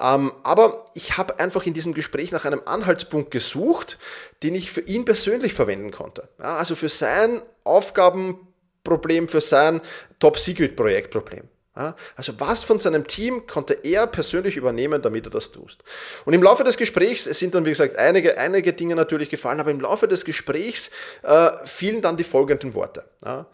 Ähm, 0.00 0.32
aber 0.42 0.86
ich 0.94 1.16
habe 1.16 1.38
einfach 1.38 1.64
in 1.64 1.72
diesem 1.72 1.94
Gespräch 1.94 2.32
nach 2.32 2.44
einem 2.44 2.55
einem 2.58 2.66
Anhaltspunkt 2.66 3.30
gesucht, 3.30 3.98
den 4.42 4.54
ich 4.54 4.70
für 4.70 4.82
ihn 4.82 5.04
persönlich 5.04 5.54
verwenden 5.54 5.90
konnte. 5.90 6.28
Ja, 6.38 6.56
also 6.56 6.74
für 6.74 6.88
sein 6.88 7.42
Aufgabenproblem, 7.64 9.28
für 9.28 9.40
sein 9.40 9.80
Top-Secret-Projektproblem. 10.18 11.48
Ja, 11.76 11.94
also 12.16 12.32
was 12.38 12.64
von 12.64 12.80
seinem 12.80 13.06
Team 13.06 13.46
konnte 13.46 13.74
er 13.74 14.06
persönlich 14.06 14.56
übernehmen, 14.56 15.02
damit 15.02 15.26
er 15.26 15.30
das 15.30 15.52
tust. 15.52 15.84
Und 16.24 16.32
im 16.32 16.42
Laufe 16.42 16.64
des 16.64 16.78
Gesprächs 16.78 17.24
sind 17.24 17.54
dann, 17.54 17.66
wie 17.66 17.70
gesagt, 17.70 17.96
einige, 17.96 18.38
einige 18.38 18.72
Dinge 18.72 18.96
natürlich 18.96 19.28
gefallen, 19.28 19.60
aber 19.60 19.70
im 19.70 19.80
Laufe 19.80 20.08
des 20.08 20.24
Gesprächs 20.24 20.90
äh, 21.22 21.50
fielen 21.64 22.00
dann 22.00 22.16
die 22.16 22.24
folgenden 22.24 22.72
Worte. 22.72 23.04
Ja, 23.22 23.46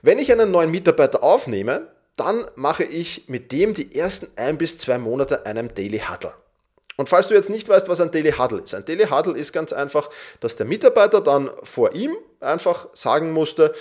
wenn 0.00 0.18
ich 0.18 0.32
einen 0.32 0.50
neuen 0.50 0.70
Mitarbeiter 0.70 1.22
aufnehme, 1.22 1.88
dann 2.16 2.46
mache 2.54 2.84
ich 2.84 3.28
mit 3.28 3.52
dem 3.52 3.74
die 3.74 3.94
ersten 3.94 4.28
ein 4.36 4.56
bis 4.56 4.78
zwei 4.78 4.96
Monate 4.96 5.44
einem 5.44 5.74
Daily 5.74 5.98
Huddle. 5.98 6.32
Und 6.96 7.08
falls 7.08 7.28
du 7.28 7.34
jetzt 7.34 7.50
nicht 7.50 7.68
weißt, 7.68 7.88
was 7.88 8.00
ein 8.00 8.10
Daily 8.10 8.32
Huddle 8.32 8.60
ist, 8.60 8.74
ein 8.74 8.84
Daily 8.84 9.06
Huddle 9.06 9.36
ist 9.36 9.52
ganz 9.52 9.72
einfach, 9.72 10.08
dass 10.40 10.56
der 10.56 10.66
Mitarbeiter 10.66 11.20
dann 11.20 11.50
vor 11.62 11.94
ihm 11.94 12.16
einfach 12.40 12.88
sagen 12.94 13.32
musste, 13.32 13.74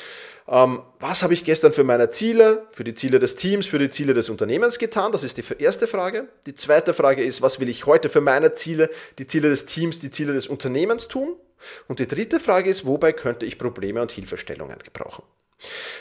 ähm, 0.47 0.81
was 0.99 1.23
habe 1.23 1.33
ich 1.33 1.43
gestern 1.43 1.71
für 1.71 1.83
meine 1.83 2.09
Ziele, 2.11 2.67
für 2.71 2.83
die 2.83 2.93
Ziele 2.93 3.17
des 3.17 3.35
Teams, 3.35 3.65
für 3.65 3.79
die 3.79 3.89
Ziele 3.89 4.13
des 4.13 4.29
Unternehmens 4.29 4.77
getan? 4.77 5.11
Das 5.11 5.23
ist 5.23 5.37
die 5.37 5.43
erste 5.57 5.87
Frage. 5.87 6.27
Die 6.45 6.53
zweite 6.53 6.93
Frage 6.93 7.23
ist, 7.23 7.41
was 7.41 7.59
will 7.59 7.69
ich 7.69 7.85
heute 7.85 8.09
für 8.09 8.21
meine 8.21 8.53
Ziele, 8.53 8.89
die 9.17 9.25
Ziele 9.25 9.49
des 9.49 9.65
Teams, 9.65 10.01
die 10.01 10.11
Ziele 10.11 10.33
des 10.33 10.47
Unternehmens 10.47 11.07
tun? 11.07 11.35
Und 11.87 11.97
die 11.97 12.07
dritte 12.07 12.39
Frage 12.39 12.69
ist, 12.69 12.85
wobei 12.85 13.11
könnte 13.11 13.45
ich 13.45 13.57
Probleme 13.57 14.01
und 14.01 14.11
Hilfestellungen 14.11 14.77
gebrauchen? 14.79 15.23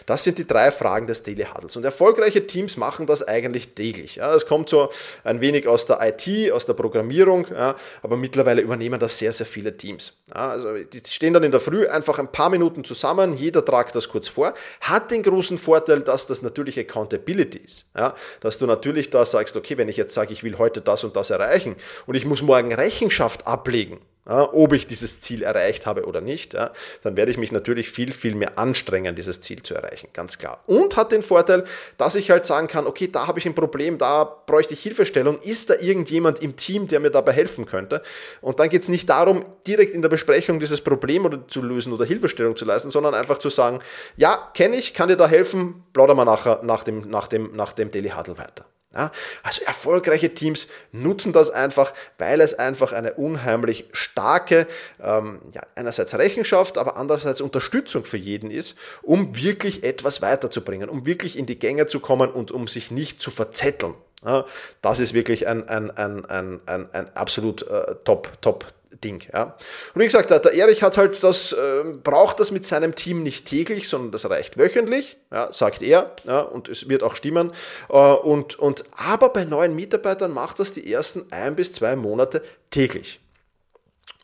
Das 0.06 0.24
sind 0.24 0.38
die 0.38 0.46
drei 0.46 0.70
Fragen 0.70 1.06
des 1.06 1.22
Daily 1.22 1.44
Huddles. 1.44 1.76
Und 1.76 1.84
erfolgreiche 1.84 2.46
Teams 2.46 2.76
machen 2.76 3.06
das 3.06 3.26
eigentlich 3.26 3.74
täglich. 3.74 4.16
Ja, 4.16 4.32
das 4.32 4.46
kommt 4.46 4.68
so 4.68 4.90
ein 5.22 5.40
wenig 5.40 5.66
aus 5.66 5.86
der 5.86 5.98
IT, 6.00 6.52
aus 6.52 6.66
der 6.66 6.74
Programmierung, 6.74 7.46
ja, 7.50 7.74
aber 8.02 8.16
mittlerweile 8.16 8.60
übernehmen 8.60 9.00
das 9.00 9.18
sehr, 9.18 9.32
sehr 9.32 9.46
viele 9.46 9.76
Teams. 9.76 10.14
Ja, 10.28 10.50
also 10.50 10.74
die 10.76 11.02
stehen 11.08 11.32
dann 11.32 11.42
in 11.42 11.50
der 11.50 11.60
Früh 11.60 11.86
einfach 11.86 12.18
ein 12.18 12.30
paar 12.30 12.50
Minuten 12.50 12.84
zusammen, 12.84 13.36
jeder 13.36 13.64
tragt 13.64 13.94
das 13.94 14.08
kurz 14.08 14.28
vor, 14.28 14.54
hat 14.80 15.10
den 15.10 15.22
großen 15.22 15.58
Vorteil, 15.58 16.00
dass 16.00 16.26
das 16.26 16.42
natürlich 16.42 16.78
Accountability 16.78 17.58
ist. 17.58 17.86
Ja, 17.96 18.14
dass 18.40 18.58
du 18.58 18.66
natürlich 18.66 19.10
da 19.10 19.24
sagst, 19.24 19.56
okay, 19.56 19.78
wenn 19.78 19.88
ich 19.88 19.96
jetzt 19.96 20.14
sage, 20.14 20.32
ich 20.32 20.42
will 20.42 20.58
heute 20.58 20.80
das 20.80 21.04
und 21.04 21.16
das 21.16 21.30
erreichen 21.30 21.76
und 22.06 22.14
ich 22.14 22.26
muss 22.26 22.42
morgen 22.42 22.74
Rechenschaft 22.74 23.46
ablegen, 23.46 24.00
ja, 24.28 24.48
ob 24.52 24.72
ich 24.72 24.86
dieses 24.86 25.20
Ziel 25.20 25.42
erreicht 25.42 25.86
habe 25.86 26.06
oder 26.06 26.20
nicht, 26.20 26.54
ja, 26.54 26.70
dann 27.02 27.16
werde 27.16 27.30
ich 27.30 27.36
mich 27.36 27.52
natürlich 27.52 27.90
viel, 27.90 28.12
viel 28.12 28.34
mehr 28.34 28.58
anstrengen, 28.58 29.14
dieses 29.14 29.40
Ziel 29.40 29.62
zu 29.62 29.74
erreichen, 29.74 30.08
ganz 30.12 30.38
klar. 30.38 30.62
Und 30.66 30.96
hat 30.96 31.12
den 31.12 31.22
Vorteil, 31.22 31.64
dass 31.98 32.14
ich 32.14 32.30
halt 32.30 32.46
sagen 32.46 32.66
kann, 32.66 32.86
okay, 32.86 33.08
da 33.08 33.26
habe 33.26 33.38
ich 33.38 33.46
ein 33.46 33.54
Problem, 33.54 33.98
da 33.98 34.24
bräuchte 34.24 34.74
ich 34.74 34.80
Hilfestellung, 34.80 35.38
ist 35.40 35.70
da 35.70 35.74
irgendjemand 35.74 36.42
im 36.42 36.56
Team, 36.56 36.88
der 36.88 37.00
mir 37.00 37.10
dabei 37.10 37.32
helfen 37.32 37.66
könnte? 37.66 38.02
Und 38.40 38.60
dann 38.60 38.68
geht 38.70 38.82
es 38.82 38.88
nicht 38.88 39.08
darum, 39.10 39.44
direkt 39.66 39.92
in 39.92 40.02
der 40.02 40.08
Besprechung 40.08 40.58
dieses 40.58 40.80
Problem 40.80 41.26
oder 41.26 41.46
zu 41.46 41.62
lösen 41.62 41.92
oder 41.92 42.04
Hilfestellung 42.04 42.56
zu 42.56 42.64
leisten, 42.64 42.90
sondern 42.90 43.14
einfach 43.14 43.38
zu 43.38 43.50
sagen, 43.50 43.80
ja, 44.16 44.50
kenne 44.54 44.76
ich, 44.76 44.94
kann 44.94 45.08
dir 45.08 45.16
da 45.16 45.28
helfen, 45.28 45.84
plauder 45.92 46.14
mal 46.14 46.24
nachher 46.24 46.60
nach 46.62 46.84
dem, 46.84 47.08
nach 47.08 47.28
dem, 47.28 47.54
nach 47.54 47.72
dem 47.72 47.90
Daily 47.90 48.10
Huddle 48.10 48.38
weiter. 48.38 48.64
Ja, 48.94 49.10
also 49.42 49.62
erfolgreiche 49.64 50.34
Teams 50.34 50.68
nutzen 50.92 51.32
das 51.32 51.50
einfach, 51.50 51.92
weil 52.18 52.40
es 52.40 52.54
einfach 52.54 52.92
eine 52.92 53.14
unheimlich 53.14 53.86
starke, 53.92 54.66
ähm, 55.02 55.40
ja, 55.52 55.62
einerseits 55.74 56.14
Rechenschaft, 56.16 56.78
aber 56.78 56.96
andererseits 56.96 57.40
Unterstützung 57.40 58.04
für 58.04 58.16
jeden 58.16 58.50
ist, 58.50 58.76
um 59.02 59.36
wirklich 59.36 59.82
etwas 59.82 60.22
weiterzubringen, 60.22 60.88
um 60.88 61.06
wirklich 61.06 61.36
in 61.36 61.46
die 61.46 61.58
Gänge 61.58 61.86
zu 61.86 61.98
kommen 61.98 62.30
und 62.30 62.52
um 62.52 62.68
sich 62.68 62.90
nicht 62.90 63.20
zu 63.20 63.30
verzetteln. 63.30 63.94
Das 64.82 65.00
ist 65.00 65.14
wirklich 65.14 65.46
ein, 65.46 65.68
ein, 65.68 65.90
ein, 65.90 66.24
ein, 66.24 66.60
ein, 66.66 66.88
ein 66.92 67.16
absolut 67.16 67.62
äh, 67.62 67.94
top, 68.04 68.30
top 68.40 68.66
Ding. 69.04 69.22
Ja. 69.32 69.56
Und 69.94 70.00
wie 70.00 70.04
gesagt, 70.04 70.30
der 70.30 70.52
Erich 70.52 70.82
hat 70.82 70.96
halt 70.96 71.22
das, 71.22 71.52
äh, 71.52 71.84
braucht 72.02 72.40
das 72.40 72.50
mit 72.50 72.64
seinem 72.64 72.94
Team 72.94 73.22
nicht 73.22 73.46
täglich, 73.46 73.88
sondern 73.88 74.10
das 74.12 74.28
reicht 74.28 74.58
wöchentlich, 74.58 75.16
ja, 75.30 75.52
sagt 75.52 75.82
er, 75.82 76.12
ja, 76.24 76.40
und 76.40 76.68
es 76.68 76.88
wird 76.88 77.02
auch 77.02 77.14
stimmen. 77.14 77.52
Äh, 77.90 77.96
und, 77.96 78.58
und, 78.58 78.84
aber 78.96 79.28
bei 79.28 79.44
neuen 79.44 79.76
Mitarbeitern 79.76 80.32
macht 80.32 80.58
das 80.58 80.72
die 80.72 80.90
ersten 80.92 81.26
ein 81.30 81.54
bis 81.54 81.72
zwei 81.72 81.94
Monate 81.96 82.42
täglich. 82.70 83.20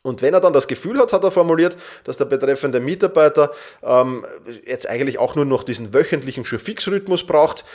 Und 0.02 0.23
wenn 0.23 0.33
er 0.33 0.40
dann 0.40 0.54
das 0.54 0.66
Gefühl 0.66 0.99
hat, 0.99 1.12
hat 1.12 1.25
er 1.25 1.30
formuliert, 1.30 1.76
dass 2.04 2.16
der 2.16 2.25
betreffende 2.25 2.80
Mitarbeiter 2.80 3.52
ähm, 3.83 4.25
jetzt 4.64 4.88
eigentlich 4.88 5.19
auch 5.19 5.35
nur 5.35 5.45
noch 5.45 5.62
diesen 5.62 5.92
wöchentlichen 5.92 6.45
Fixrhythmus 6.45 7.26
braucht, 7.26 7.66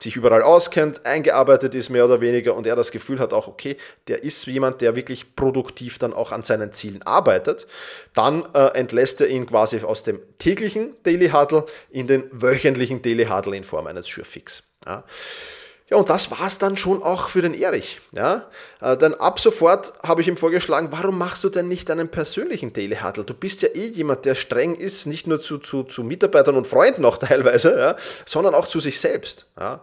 sich 0.00 0.16
überall 0.16 0.42
auskennt, 0.42 1.04
eingearbeitet 1.04 1.74
ist 1.74 1.90
mehr 1.90 2.04
oder 2.04 2.20
weniger 2.20 2.54
und 2.54 2.66
er 2.66 2.76
das 2.76 2.92
Gefühl 2.92 3.18
hat 3.18 3.32
auch, 3.32 3.48
okay, 3.48 3.76
der 4.06 4.22
ist 4.22 4.46
jemand, 4.46 4.80
der 4.80 4.94
wirklich 4.94 5.34
produktiv 5.34 5.98
dann 5.98 6.12
auch 6.12 6.30
an 6.30 6.44
seinen 6.44 6.72
Zielen 6.72 7.02
arbeitet, 7.02 7.66
dann 8.14 8.44
äh, 8.54 8.68
entlässt 8.78 9.20
er 9.20 9.28
ihn 9.28 9.46
quasi 9.46 9.80
aus 9.80 10.04
dem 10.04 10.20
täglichen 10.38 10.94
Daily 11.02 11.30
Huddle 11.30 11.66
in 11.90 12.06
den 12.06 12.24
wöchentlichen 12.30 13.02
Daily 13.02 13.26
Huddle 13.26 13.56
in 13.56 13.64
Form 13.64 13.88
eines 13.88 14.06
Surefix. 14.06 14.62
Ja. 14.86 15.04
Ja, 15.90 15.96
und 15.96 16.10
das 16.10 16.30
war's 16.30 16.58
dann 16.58 16.76
schon 16.76 17.02
auch 17.02 17.30
für 17.30 17.40
den 17.40 17.54
Erich. 17.54 18.00
Ja? 18.12 18.46
Äh, 18.80 18.96
denn 18.98 19.14
ab 19.14 19.40
sofort 19.40 19.94
habe 20.02 20.20
ich 20.20 20.28
ihm 20.28 20.36
vorgeschlagen, 20.36 20.88
warum 20.90 21.16
machst 21.16 21.44
du 21.44 21.48
denn 21.48 21.66
nicht 21.66 21.90
einen 21.90 22.08
persönlichen 22.08 22.74
Daily 22.74 22.96
Huddle? 22.96 23.24
Du 23.24 23.32
bist 23.32 23.62
ja 23.62 23.68
eh 23.68 23.86
jemand, 23.86 24.26
der 24.26 24.34
streng 24.34 24.74
ist, 24.74 25.06
nicht 25.06 25.26
nur 25.26 25.40
zu, 25.40 25.56
zu, 25.56 25.84
zu 25.84 26.04
Mitarbeitern 26.04 26.56
und 26.56 26.66
Freunden 26.66 27.06
auch 27.06 27.16
teilweise, 27.18 27.78
ja? 27.78 27.96
sondern 28.26 28.54
auch 28.54 28.66
zu 28.66 28.80
sich 28.80 29.00
selbst. 29.00 29.46
Ja? 29.58 29.80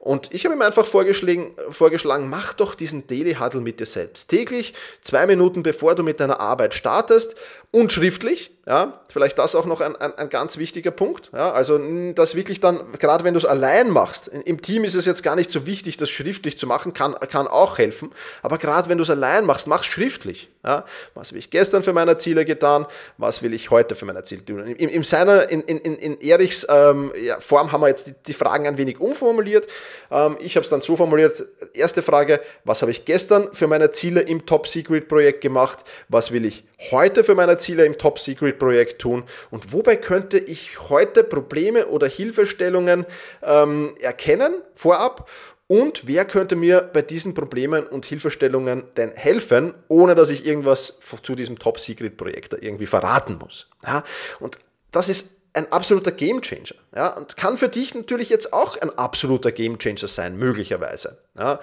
Und 0.00 0.32
ich 0.34 0.44
habe 0.44 0.54
ihm 0.54 0.62
einfach 0.62 0.86
vorgeschlagen, 0.86 1.54
vorgeschlagen, 1.70 2.28
mach 2.28 2.54
doch 2.54 2.74
diesen 2.74 3.06
Daily 3.06 3.34
Huddle 3.34 3.60
mit 3.60 3.78
dir 3.78 3.86
selbst. 3.86 4.28
Täglich, 4.28 4.74
zwei 5.00 5.26
Minuten 5.26 5.62
bevor 5.62 5.94
du 5.94 6.02
mit 6.02 6.18
deiner 6.18 6.40
Arbeit 6.40 6.74
startest 6.74 7.36
und 7.70 7.92
schriftlich. 7.92 8.55
Ja, 8.68 8.94
vielleicht 9.06 9.38
das 9.38 9.54
auch 9.54 9.64
noch 9.64 9.80
ein, 9.80 9.94
ein, 9.94 10.18
ein 10.18 10.28
ganz 10.28 10.58
wichtiger 10.58 10.90
Punkt. 10.90 11.30
Ja, 11.32 11.52
also 11.52 11.78
das 12.14 12.34
wirklich 12.34 12.58
dann, 12.58 12.80
gerade 12.98 13.22
wenn 13.22 13.32
du 13.32 13.38
es 13.38 13.44
allein 13.44 13.90
machst, 13.90 14.26
im 14.26 14.60
Team 14.60 14.82
ist 14.82 14.96
es 14.96 15.06
jetzt 15.06 15.22
gar 15.22 15.36
nicht 15.36 15.52
so 15.52 15.66
wichtig, 15.66 15.98
das 15.98 16.10
schriftlich 16.10 16.58
zu 16.58 16.66
machen, 16.66 16.92
kann, 16.92 17.14
kann 17.30 17.46
auch 17.46 17.78
helfen. 17.78 18.10
Aber 18.42 18.58
gerade 18.58 18.88
wenn 18.88 18.98
du 18.98 19.02
es 19.02 19.10
allein 19.10 19.44
machst, 19.44 19.68
mach 19.68 19.84
schriftlich. 19.84 20.50
Ja, 20.64 20.84
was 21.14 21.28
habe 21.28 21.38
ich 21.38 21.50
gestern 21.50 21.84
für 21.84 21.92
meine 21.92 22.16
Ziele 22.16 22.44
getan? 22.44 22.86
Was 23.18 23.40
will 23.40 23.54
ich 23.54 23.70
heute 23.70 23.94
für 23.94 24.04
meine 24.04 24.24
Ziele 24.24 24.44
tun? 24.44 24.66
In, 24.66 24.88
in 24.88 25.04
seiner, 25.04 25.48
in, 25.48 25.60
in, 25.60 25.78
in 25.78 26.20
Erichs 26.20 26.66
ähm, 26.68 27.12
ja, 27.22 27.38
Form 27.38 27.70
haben 27.70 27.82
wir 27.82 27.88
jetzt 27.88 28.08
die, 28.08 28.14
die 28.26 28.32
Fragen 28.32 28.66
ein 28.66 28.76
wenig 28.76 28.98
umformuliert. 28.98 29.68
Ähm, 30.10 30.36
ich 30.40 30.56
habe 30.56 30.64
es 30.64 30.70
dann 30.70 30.80
so 30.80 30.96
formuliert, 30.96 31.46
erste 31.72 32.02
Frage, 32.02 32.40
was 32.64 32.82
habe 32.82 32.90
ich 32.90 33.04
gestern 33.04 33.50
für 33.52 33.68
meine 33.68 33.92
Ziele 33.92 34.22
im 34.22 34.44
Top 34.44 34.66
Secret 34.66 35.06
Projekt 35.06 35.40
gemacht? 35.40 35.84
Was 36.08 36.32
will 36.32 36.44
ich 36.44 36.64
heute 36.90 37.22
für 37.22 37.36
meine 37.36 37.58
Ziele 37.58 37.84
im 37.84 37.96
Top 37.96 38.18
Secret 38.18 38.55
Projekt 38.58 39.00
tun? 39.00 39.24
Und 39.50 39.72
wobei 39.72 39.96
könnte 39.96 40.38
ich 40.38 40.88
heute 40.88 41.24
Probleme 41.24 41.86
oder 41.86 42.06
Hilfestellungen 42.06 43.06
ähm, 43.42 43.94
erkennen 44.00 44.54
vorab? 44.74 45.28
Und 45.68 46.06
wer 46.06 46.24
könnte 46.24 46.54
mir 46.54 46.80
bei 46.80 47.02
diesen 47.02 47.34
Problemen 47.34 47.86
und 47.86 48.06
Hilfestellungen 48.06 48.84
denn 48.96 49.10
helfen, 49.12 49.74
ohne 49.88 50.14
dass 50.14 50.30
ich 50.30 50.46
irgendwas 50.46 50.98
zu 51.22 51.34
diesem 51.34 51.58
Top-Secret-Projekt 51.58 52.54
irgendwie 52.60 52.86
verraten 52.86 53.38
muss? 53.38 53.68
Ja, 53.84 54.04
und 54.38 54.58
das 54.92 55.08
ist 55.08 55.30
ein 55.54 55.72
absoluter 55.72 56.12
Gamechanger. 56.12 56.74
Ja, 56.94 57.08
und 57.08 57.36
kann 57.36 57.56
für 57.56 57.68
dich 57.68 57.94
natürlich 57.94 58.28
jetzt 58.28 58.52
auch 58.52 58.76
ein 58.76 58.96
absoluter 58.96 59.50
Gamechanger 59.50 60.06
sein, 60.06 60.36
möglicherweise. 60.36 61.18
Ja, 61.36 61.58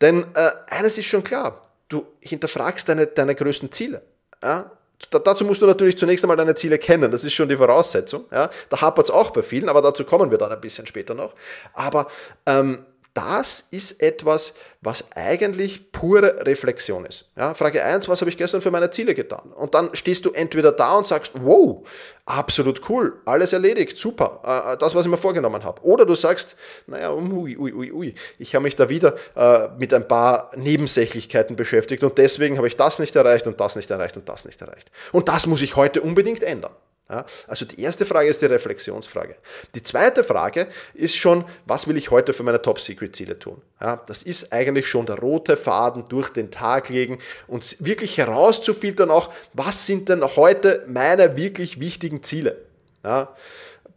denn 0.00 0.26
äh, 0.34 0.50
eines 0.68 0.98
ist 0.98 1.06
schon 1.06 1.24
klar, 1.24 1.62
du 1.88 2.06
hinterfragst 2.20 2.88
deine, 2.88 3.06
deine 3.06 3.34
größten 3.34 3.72
Ziele. 3.72 4.02
Ja, 4.44 4.70
dazu 5.10 5.44
musst 5.44 5.62
du 5.62 5.66
natürlich 5.66 5.96
zunächst 5.96 6.24
einmal 6.24 6.36
deine 6.36 6.54
Ziele 6.54 6.78
kennen. 6.78 7.10
Das 7.10 7.24
ist 7.24 7.32
schon 7.32 7.48
die 7.48 7.56
Voraussetzung. 7.56 8.24
Ja, 8.30 8.50
da 8.68 8.80
hapert 8.80 9.06
es 9.06 9.10
auch 9.10 9.30
bei 9.30 9.42
vielen, 9.42 9.68
aber 9.68 9.82
dazu 9.82 10.04
kommen 10.04 10.30
wir 10.30 10.38
dann 10.38 10.52
ein 10.52 10.60
bisschen 10.60 10.86
später 10.86 11.14
noch. 11.14 11.34
Aber 11.72 12.06
ähm, 12.46 12.84
das 13.14 13.66
ist 13.70 14.00
etwas, 14.02 14.54
was 14.80 15.04
eigentlich 15.14 15.90
pure 15.90 16.46
Reflexion 16.46 17.04
ist. 17.04 17.30
Ja, 17.36 17.54
Frage 17.54 17.82
1, 17.84 18.08
was 18.08 18.20
habe 18.20 18.30
ich 18.30 18.36
gestern 18.36 18.60
für 18.60 18.70
meine 18.70 18.90
Ziele 18.90 19.14
getan? 19.14 19.52
Und 19.54 19.74
dann 19.74 19.90
stehst 19.94 20.24
du 20.24 20.30
entweder 20.30 20.72
da 20.72 20.96
und 20.96 21.06
sagst, 21.06 21.32
wow, 21.34 21.86
absolut 22.24 22.88
cool, 22.88 23.20
alles 23.24 23.52
erledigt, 23.52 23.98
super, 23.98 24.40
äh, 24.44 24.72
äh 24.72 24.76
das, 24.76 24.94
was 24.94 25.04
ich 25.04 25.10
mir 25.10 25.18
vorgenommen 25.18 25.64
habe. 25.64 25.82
Oder 25.82 26.06
du 26.06 26.14
sagst, 26.14 26.56
naja, 26.86 27.12
ui, 27.12 27.56
ui, 27.56 27.72
ui, 27.72 27.92
ui, 27.92 28.14
ich 28.38 28.54
habe 28.54 28.62
mich 28.62 28.76
da 28.76 28.88
wieder 28.88 29.14
äh, 29.34 29.68
mit 29.76 29.92
ein 29.92 30.06
paar 30.06 30.50
Nebensächlichkeiten 30.56 31.56
beschäftigt 31.56 32.04
und 32.04 32.16
deswegen 32.16 32.56
habe 32.58 32.68
ich 32.68 32.76
das 32.76 32.98
nicht 32.98 33.16
erreicht 33.16 33.46
und 33.46 33.60
das 33.60 33.76
nicht 33.76 33.90
erreicht 33.90 34.16
und 34.16 34.28
das 34.28 34.44
nicht 34.44 34.60
erreicht. 34.60 34.90
Und 35.12 35.28
das 35.28 35.46
muss 35.46 35.62
ich 35.62 35.76
heute 35.76 36.00
unbedingt 36.00 36.42
ändern. 36.42 36.72
Ja, 37.10 37.26
also 37.48 37.64
die 37.64 37.80
erste 37.80 38.04
Frage 38.04 38.28
ist 38.28 38.40
die 38.40 38.46
Reflexionsfrage. 38.46 39.34
Die 39.74 39.82
zweite 39.82 40.22
Frage 40.22 40.68
ist 40.94 41.16
schon, 41.16 41.44
was 41.66 41.88
will 41.88 41.96
ich 41.96 42.12
heute 42.12 42.32
für 42.32 42.44
meine 42.44 42.62
Top-Secret-Ziele 42.62 43.36
tun? 43.36 43.60
Ja, 43.80 44.00
das 44.06 44.22
ist 44.22 44.52
eigentlich 44.52 44.86
schon 44.86 45.06
der 45.06 45.18
rote 45.18 45.56
Faden 45.56 46.04
durch 46.08 46.30
den 46.30 46.52
Tag 46.52 46.88
legen 46.88 47.18
und 47.48 47.76
wirklich 47.84 48.16
herauszufiltern 48.16 49.10
auch, 49.10 49.32
was 49.54 49.86
sind 49.86 50.08
denn 50.08 50.22
heute 50.36 50.84
meine 50.86 51.36
wirklich 51.36 51.80
wichtigen 51.80 52.22
Ziele? 52.22 52.58
Ja, 53.02 53.34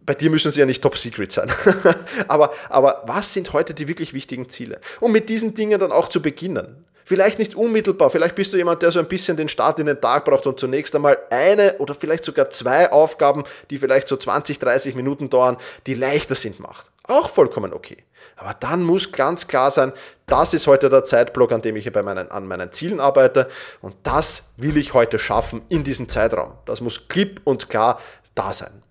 bei 0.05 0.15
dir 0.15 0.32
müssen 0.32 0.50
sie 0.50 0.62
ja 0.62 0.65
nicht 0.65 0.82
top 0.82 0.98
secret 0.98 1.32
sein. 1.32 1.51
aber, 2.27 2.51
aber 2.70 3.03
was 3.05 3.32
sind 3.32 3.53
heute 3.53 3.75
die 3.75 3.88
wirklich 3.88 4.13
wichtigen 4.13 4.50
Ziele? 4.50 4.82
Und 5.00 5.12
mit 5.12 5.29
diesen 5.29 5.53
Dingen 5.53 5.79
dann 5.79 5.91
auch 5.91 6.10
zu 6.10 6.20
beginnen. 6.20 6.84
Vielleicht 7.05 7.39
nicht 7.39 7.55
unmittelbar, 7.55 8.10
vielleicht 8.10 8.36
bist 8.36 8.53
du 8.53 8.57
jemand, 8.57 8.81
der 8.81 8.91
so 8.91 9.00
ein 9.00 9.07
bisschen 9.07 9.38
den 9.38 9.50
Start 9.50 9.79
in 9.79 9.86
den 9.86 10.00
Tag 10.00 10.25
braucht 10.25 10.48
und 10.48 10.60
zunächst 10.60 10.95
einmal 10.95 11.17
eine 11.29 11.77
oder 11.79 11.95
vielleicht 11.95 12.24
sogar 12.24 12.50
zwei 12.50 12.91
Aufgaben, 12.91 13.43
die 13.69 13.77
vielleicht 13.77 14.07
so 14.07 14.17
20, 14.17 14.60
30 14.60 14.95
Minuten 14.95 15.29
dauern, 15.29 15.57
die 15.88 15.93
leichter 15.93 16.36
sind, 16.36 16.60
macht. 16.60 16.91
Auch 17.07 17.29
vollkommen 17.29 17.74
okay. 17.74 17.98
Aber 18.38 18.53
dann 18.53 18.83
muss 18.83 19.12
ganz 19.12 19.48
klar 19.48 19.72
sein, 19.72 19.91
das 20.25 20.53
ist 20.53 20.67
heute 20.67 20.89
der 20.89 21.03
Zeitblock, 21.03 21.51
an 21.51 21.62
dem 21.62 21.75
ich 21.75 21.91
bei 21.91 22.03
meinen, 22.03 22.31
an 22.31 22.48
meinen 22.48 22.72
Zielen 22.72 23.00
arbeite 23.00 23.50
und 23.81 23.95
das 24.03 24.51
will 24.57 24.77
ich 24.77 24.93
heute 24.93 25.19
schaffen 25.19 25.62
in 25.69 25.83
diesem 25.83 26.10
Zeitraum. 26.10 26.53
Das 26.65 26.81
muss 26.81 27.07
klipp 27.07 27.41
und 27.43 27.69
klar 27.69 28.00
da 28.36 28.53
sein. 28.53 28.82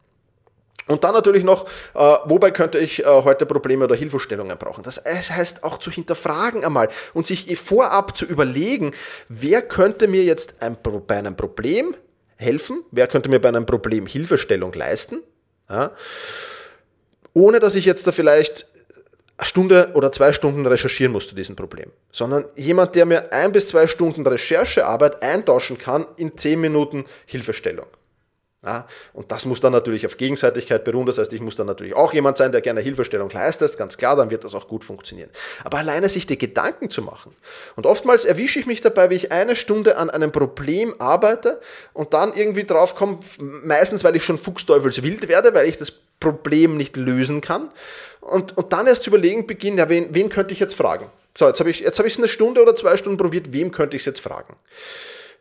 Und 0.86 1.04
dann 1.04 1.14
natürlich 1.14 1.44
noch, 1.44 1.66
äh, 1.94 1.98
wobei 2.24 2.50
könnte 2.50 2.78
ich 2.78 3.04
äh, 3.04 3.06
heute 3.06 3.46
Probleme 3.46 3.84
oder 3.84 3.94
Hilfestellungen 3.94 4.58
brauchen. 4.58 4.82
Das 4.82 5.02
heißt 5.04 5.64
auch 5.64 5.78
zu 5.78 5.90
hinterfragen 5.90 6.64
einmal 6.64 6.88
und 7.14 7.26
sich 7.26 7.58
vorab 7.58 8.16
zu 8.16 8.24
überlegen, 8.24 8.92
wer 9.28 9.62
könnte 9.62 10.08
mir 10.08 10.24
jetzt 10.24 10.60
ein, 10.62 10.76
bei 11.06 11.16
einem 11.16 11.36
Problem 11.36 11.94
helfen, 12.36 12.84
wer 12.90 13.06
könnte 13.06 13.28
mir 13.28 13.40
bei 13.40 13.48
einem 13.48 13.66
Problem 13.66 14.06
Hilfestellung 14.06 14.72
leisten, 14.72 15.22
ja, 15.70 15.92
ohne 17.34 17.60
dass 17.60 17.76
ich 17.76 17.84
jetzt 17.84 18.06
da 18.06 18.12
vielleicht 18.12 18.66
eine 19.38 19.46
Stunde 19.46 19.90
oder 19.94 20.12
zwei 20.12 20.32
Stunden 20.32 20.66
recherchieren 20.66 21.12
muss 21.12 21.28
zu 21.28 21.34
diesem 21.34 21.56
Problem, 21.56 21.90
sondern 22.10 22.44
jemand, 22.56 22.94
der 22.94 23.06
mir 23.06 23.32
ein 23.32 23.52
bis 23.52 23.68
zwei 23.68 23.86
Stunden 23.86 24.26
Recherchearbeit 24.26 25.22
eintauschen 25.22 25.78
kann 25.78 26.06
in 26.16 26.36
zehn 26.36 26.60
Minuten 26.60 27.06
Hilfestellung. 27.26 27.86
Ja, 28.64 28.86
und 29.12 29.32
das 29.32 29.44
muss 29.44 29.60
dann 29.60 29.72
natürlich 29.72 30.06
auf 30.06 30.16
Gegenseitigkeit 30.16 30.84
beruhen. 30.84 31.04
Das 31.04 31.18
heißt, 31.18 31.32
ich 31.32 31.40
muss 31.40 31.56
dann 31.56 31.66
natürlich 31.66 31.94
auch 31.94 32.12
jemand 32.12 32.36
sein, 32.36 32.52
der 32.52 32.60
gerne 32.60 32.80
Hilfestellung 32.80 33.28
leistet. 33.30 33.76
Ganz 33.76 33.96
klar, 33.96 34.14
dann 34.14 34.30
wird 34.30 34.44
das 34.44 34.54
auch 34.54 34.68
gut 34.68 34.84
funktionieren. 34.84 35.30
Aber 35.64 35.78
alleine 35.78 36.08
sich 36.08 36.28
die 36.28 36.38
Gedanken 36.38 36.88
zu 36.88 37.02
machen. 37.02 37.34
Und 37.74 37.86
oftmals 37.86 38.24
erwische 38.24 38.60
ich 38.60 38.66
mich 38.66 38.80
dabei, 38.80 39.10
wie 39.10 39.16
ich 39.16 39.32
eine 39.32 39.56
Stunde 39.56 39.96
an 39.96 40.10
einem 40.10 40.30
Problem 40.30 40.94
arbeite 41.00 41.60
und 41.92 42.14
dann 42.14 42.34
irgendwie 42.34 42.62
drauf 42.62 42.94
komme, 42.94 43.18
meistens 43.64 44.04
weil 44.04 44.14
ich 44.14 44.24
schon 44.24 44.38
fuchsteufelswild 44.38 45.26
werde, 45.26 45.54
weil 45.54 45.66
ich 45.66 45.78
das 45.78 45.92
Problem 46.20 46.76
nicht 46.76 46.96
lösen 46.96 47.40
kann. 47.40 47.72
Und, 48.20 48.56
und 48.56 48.72
dann 48.72 48.86
erst 48.86 49.02
zu 49.02 49.10
überlegen 49.10 49.48
beginnen, 49.48 49.78
ja, 49.78 49.88
wen, 49.88 50.14
wen 50.14 50.28
könnte 50.28 50.52
ich 50.52 50.60
jetzt 50.60 50.76
fragen? 50.76 51.10
So, 51.36 51.48
jetzt 51.48 51.58
habe 51.58 51.70
ich 51.70 51.84
es 51.84 51.98
hab 51.98 52.06
eine 52.06 52.28
Stunde 52.28 52.62
oder 52.62 52.76
zwei 52.76 52.96
Stunden 52.96 53.18
probiert, 53.18 53.52
wem 53.52 53.72
könnte 53.72 53.96
ich 53.96 54.02
es 54.02 54.06
jetzt 54.06 54.20
fragen? 54.20 54.54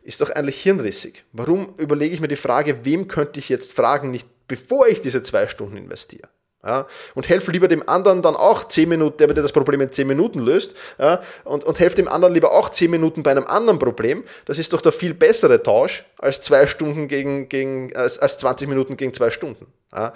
Ist 0.02 0.20
doch 0.20 0.30
eigentlich 0.30 0.60
hirnrissig. 0.60 1.24
Warum 1.32 1.74
überlege 1.78 2.14
ich 2.14 2.20
mir 2.20 2.28
die 2.28 2.36
Frage, 2.36 2.84
wem 2.84 3.08
könnte 3.08 3.38
ich 3.38 3.48
jetzt 3.48 3.72
fragen, 3.72 4.10
nicht 4.10 4.26
bevor 4.48 4.88
ich 4.88 5.00
diese 5.00 5.22
zwei 5.22 5.46
Stunden 5.46 5.76
investiere? 5.76 6.28
Ja, 6.64 6.86
und 7.16 7.28
helfe 7.28 7.50
lieber 7.50 7.66
dem 7.66 7.88
anderen 7.88 8.22
dann 8.22 8.36
auch 8.36 8.68
zehn 8.68 8.88
Minuten, 8.88 9.16
der 9.16 9.26
mir 9.26 9.34
das 9.34 9.50
Problem 9.50 9.80
in 9.80 9.90
zehn 9.90 10.06
Minuten 10.06 10.38
löst, 10.38 10.76
ja, 10.96 11.20
und, 11.42 11.64
und 11.64 11.80
helfe 11.80 11.96
dem 11.96 12.06
anderen 12.06 12.34
lieber 12.34 12.52
auch 12.52 12.68
zehn 12.68 12.88
Minuten 12.88 13.24
bei 13.24 13.32
einem 13.32 13.46
anderen 13.46 13.80
Problem. 13.80 14.22
Das 14.44 14.58
ist 14.58 14.72
doch 14.72 14.80
der 14.80 14.92
viel 14.92 15.12
bessere 15.12 15.60
Tausch 15.60 16.04
als 16.18 16.40
zwei 16.40 16.68
Stunden 16.68 17.08
gegen, 17.08 17.48
gegen 17.48 17.96
als, 17.96 18.20
als 18.20 18.38
20 18.38 18.68
Minuten 18.68 18.96
gegen 18.96 19.12
zwei 19.12 19.30
Stunden. 19.30 19.66
Ja, 19.92 20.12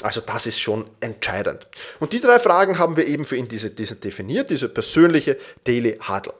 also 0.00 0.22
das 0.22 0.46
ist 0.46 0.58
schon 0.58 0.88
entscheidend. 1.00 1.68
Und 1.98 2.14
die 2.14 2.20
drei 2.20 2.38
Fragen 2.38 2.78
haben 2.78 2.96
wir 2.96 3.06
eben 3.06 3.26
für 3.26 3.36
ihn 3.36 3.48
diese, 3.48 3.68
diese 3.68 3.96
definiert, 3.96 4.48
diese 4.48 4.70
persönliche 4.70 5.36
Daily 5.64 5.98
Huddle. 6.08 6.32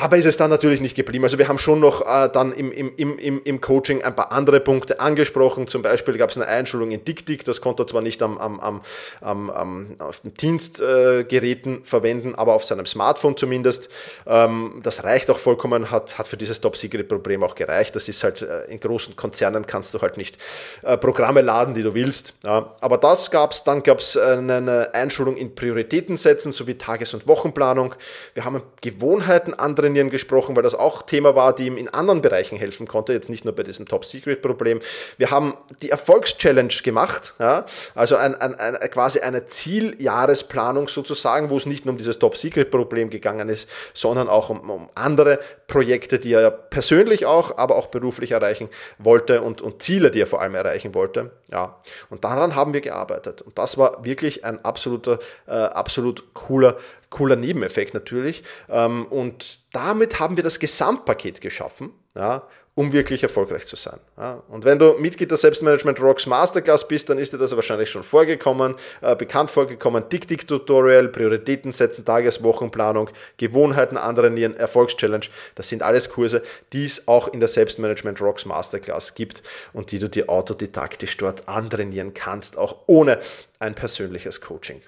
Dabei 0.00 0.20
ist 0.20 0.26
es 0.26 0.36
dann 0.36 0.48
natürlich 0.48 0.80
nicht 0.80 0.94
geblieben. 0.94 1.24
Also 1.24 1.38
wir 1.38 1.48
haben 1.48 1.58
schon 1.58 1.80
noch 1.80 2.02
äh, 2.02 2.28
dann 2.32 2.52
im, 2.52 2.70
im, 2.70 3.18
im, 3.18 3.42
im 3.42 3.60
Coaching 3.60 4.04
ein 4.04 4.14
paar 4.14 4.30
andere 4.30 4.60
Punkte 4.60 5.00
angesprochen. 5.00 5.66
Zum 5.66 5.82
Beispiel 5.82 6.16
gab 6.16 6.30
es 6.30 6.36
eine 6.36 6.46
Einschulung 6.46 6.92
in 6.92 7.04
DickDick. 7.04 7.44
Das 7.44 7.60
konnte 7.60 7.82
er 7.82 7.88
zwar 7.88 8.00
nicht 8.00 8.22
am, 8.22 8.38
am, 8.38 8.80
am, 9.20 9.50
am, 9.50 9.96
auf 9.98 10.20
den 10.20 10.34
Dienstgeräten 10.34 11.78
äh, 11.78 11.84
verwenden, 11.84 12.36
aber 12.36 12.54
auf 12.54 12.62
seinem 12.62 12.86
Smartphone 12.86 13.36
zumindest. 13.36 13.88
Ähm, 14.24 14.78
das 14.84 15.02
reicht 15.02 15.30
auch 15.30 15.38
vollkommen, 15.38 15.90
hat, 15.90 16.16
hat 16.16 16.28
für 16.28 16.36
dieses 16.36 16.60
Top-Secret-Problem 16.60 17.42
auch 17.42 17.56
gereicht. 17.56 17.96
Das 17.96 18.08
ist 18.08 18.22
halt, 18.22 18.42
äh, 18.42 18.66
in 18.66 18.78
großen 18.78 19.16
Konzernen 19.16 19.66
kannst 19.66 19.94
du 19.94 20.00
halt 20.00 20.16
nicht 20.16 20.38
äh, 20.82 20.96
Programme 20.96 21.42
laden, 21.42 21.74
die 21.74 21.82
du 21.82 21.94
willst. 21.94 22.34
Ja. 22.44 22.72
Aber 22.80 22.98
das 22.98 23.32
gab 23.32 23.50
es. 23.50 23.64
Dann 23.64 23.82
gab 23.82 23.98
es 23.98 24.16
eine 24.16 24.90
Einschulung 24.94 25.36
in 25.36 25.56
Prioritäten 25.56 26.16
setzen 26.16 26.52
sowie 26.52 26.74
Tages- 26.74 27.14
und 27.14 27.26
Wochenplanung. 27.26 27.96
Wir 28.34 28.44
haben 28.44 28.62
Gewohnheiten 28.80 29.54
andere 29.54 29.87
Trainieren 29.88 30.10
gesprochen, 30.10 30.54
weil 30.54 30.62
das 30.62 30.74
auch 30.74 31.00
Thema 31.00 31.34
war, 31.34 31.54
die 31.54 31.66
ihm 31.66 31.78
in 31.78 31.88
anderen 31.88 32.20
Bereichen 32.20 32.58
helfen 32.58 32.86
konnte, 32.86 33.14
jetzt 33.14 33.30
nicht 33.30 33.46
nur 33.46 33.54
bei 33.54 33.62
diesem 33.62 33.86
Top-Secret-Problem. 33.86 34.80
Wir 35.16 35.30
haben 35.30 35.56
die 35.82 35.90
Erfolgschallenge 35.90 36.82
gemacht, 36.82 37.34
ja, 37.38 37.64
also 37.94 38.16
ein, 38.16 38.34
ein, 38.34 38.54
ein, 38.54 38.90
quasi 38.90 39.20
eine 39.20 39.46
Zieljahresplanung 39.46 40.88
sozusagen, 40.88 41.50
wo 41.50 41.56
es 41.56 41.66
nicht 41.66 41.84
nur 41.84 41.92
um 41.92 41.98
dieses 41.98 42.18
Top-Secret-Problem 42.18 43.10
gegangen 43.10 43.48
ist, 43.48 43.68
sondern 43.94 44.28
auch 44.28 44.50
um, 44.50 44.70
um, 44.70 44.90
andere 44.94 45.38
Projekte, 45.66 46.18
die 46.18 46.32
er 46.32 46.50
persönlich 46.50 47.26
auch, 47.26 47.58
aber 47.58 47.76
auch 47.76 47.86
beruflich 47.86 48.32
erreichen 48.32 48.68
wollte 48.98 49.42
und, 49.42 49.60
und 49.60 49.82
Ziele, 49.82 50.10
die 50.10 50.20
er 50.20 50.26
vor 50.26 50.40
allem 50.40 50.54
erreichen 50.54 50.94
wollte. 50.94 51.32
Ja, 51.50 51.78
und 52.10 52.24
daran 52.24 52.54
haben 52.54 52.72
wir 52.72 52.80
gearbeitet. 52.80 53.42
Und 53.42 53.58
das 53.58 53.78
war 53.78 54.04
wirklich 54.04 54.44
ein 54.44 54.64
absoluter, 54.64 55.18
äh, 55.46 55.52
absolut 55.52 56.34
cooler, 56.34 56.76
cooler 57.10 57.36
Nebeneffekt 57.36 57.94
natürlich. 57.94 58.42
Ähm, 58.68 59.06
und 59.06 59.60
damit 59.72 60.20
haben 60.20 60.36
wir 60.36 60.44
das 60.44 60.58
Gesamtpaket 60.58 61.40
geschaffen, 61.40 61.92
ja, 62.14 62.42
um 62.78 62.92
wirklich 62.92 63.24
erfolgreich 63.24 63.66
zu 63.66 63.74
sein. 63.74 63.98
Und 64.46 64.64
wenn 64.64 64.78
du 64.78 64.92
Mitglied 65.00 65.32
der 65.32 65.36
Selbstmanagement 65.36 66.00
Rocks 66.00 66.26
Masterclass 66.26 66.86
bist, 66.86 67.10
dann 67.10 67.18
ist 67.18 67.32
dir 67.32 67.38
das 67.38 67.56
wahrscheinlich 67.56 67.90
schon 67.90 68.04
vorgekommen, 68.04 68.76
äh, 69.00 69.16
bekannt 69.16 69.50
vorgekommen. 69.50 70.08
Dick-Dick-Tutorial, 70.08 71.08
Prioritäten 71.08 71.72
setzen, 71.72 72.04
Tageswochenplanung, 72.04 73.10
Gewohnheiten 73.36 73.96
antrainieren, 73.96 74.56
Erfolgschallenge. 74.56 75.26
Das 75.56 75.68
sind 75.68 75.82
alles 75.82 76.08
Kurse, 76.08 76.40
die 76.72 76.84
es 76.84 77.08
auch 77.08 77.26
in 77.26 77.40
der 77.40 77.48
Selbstmanagement 77.48 78.20
Rocks 78.20 78.44
Masterclass 78.44 79.16
gibt 79.16 79.42
und 79.72 79.90
die 79.90 79.98
du 79.98 80.08
dir 80.08 80.30
autodidaktisch 80.30 81.16
dort 81.16 81.48
antrainieren 81.48 82.14
kannst, 82.14 82.56
auch 82.56 82.76
ohne 82.86 83.18
ein 83.58 83.74
persönliches 83.74 84.40
Coaching. 84.40 84.82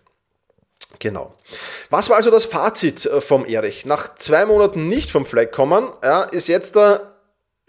Genau. 1.01 1.35
Was 1.91 2.09
war 2.09 2.19
also 2.19 2.31
das 2.31 2.45
Fazit 2.45 3.05
äh, 3.07 3.21
vom 3.21 3.45
Erich? 3.47 3.85
Nach 3.85 4.15
zwei 4.15 4.47
Monaten 4.47 4.87
nicht 4.87 5.11
vom 5.11 5.27
Fleck 5.27 5.51
kommen, 5.51 5.89
ja, 6.05 6.23
ist 6.23 6.47
jetzt 6.47 6.77
der 6.77 7.20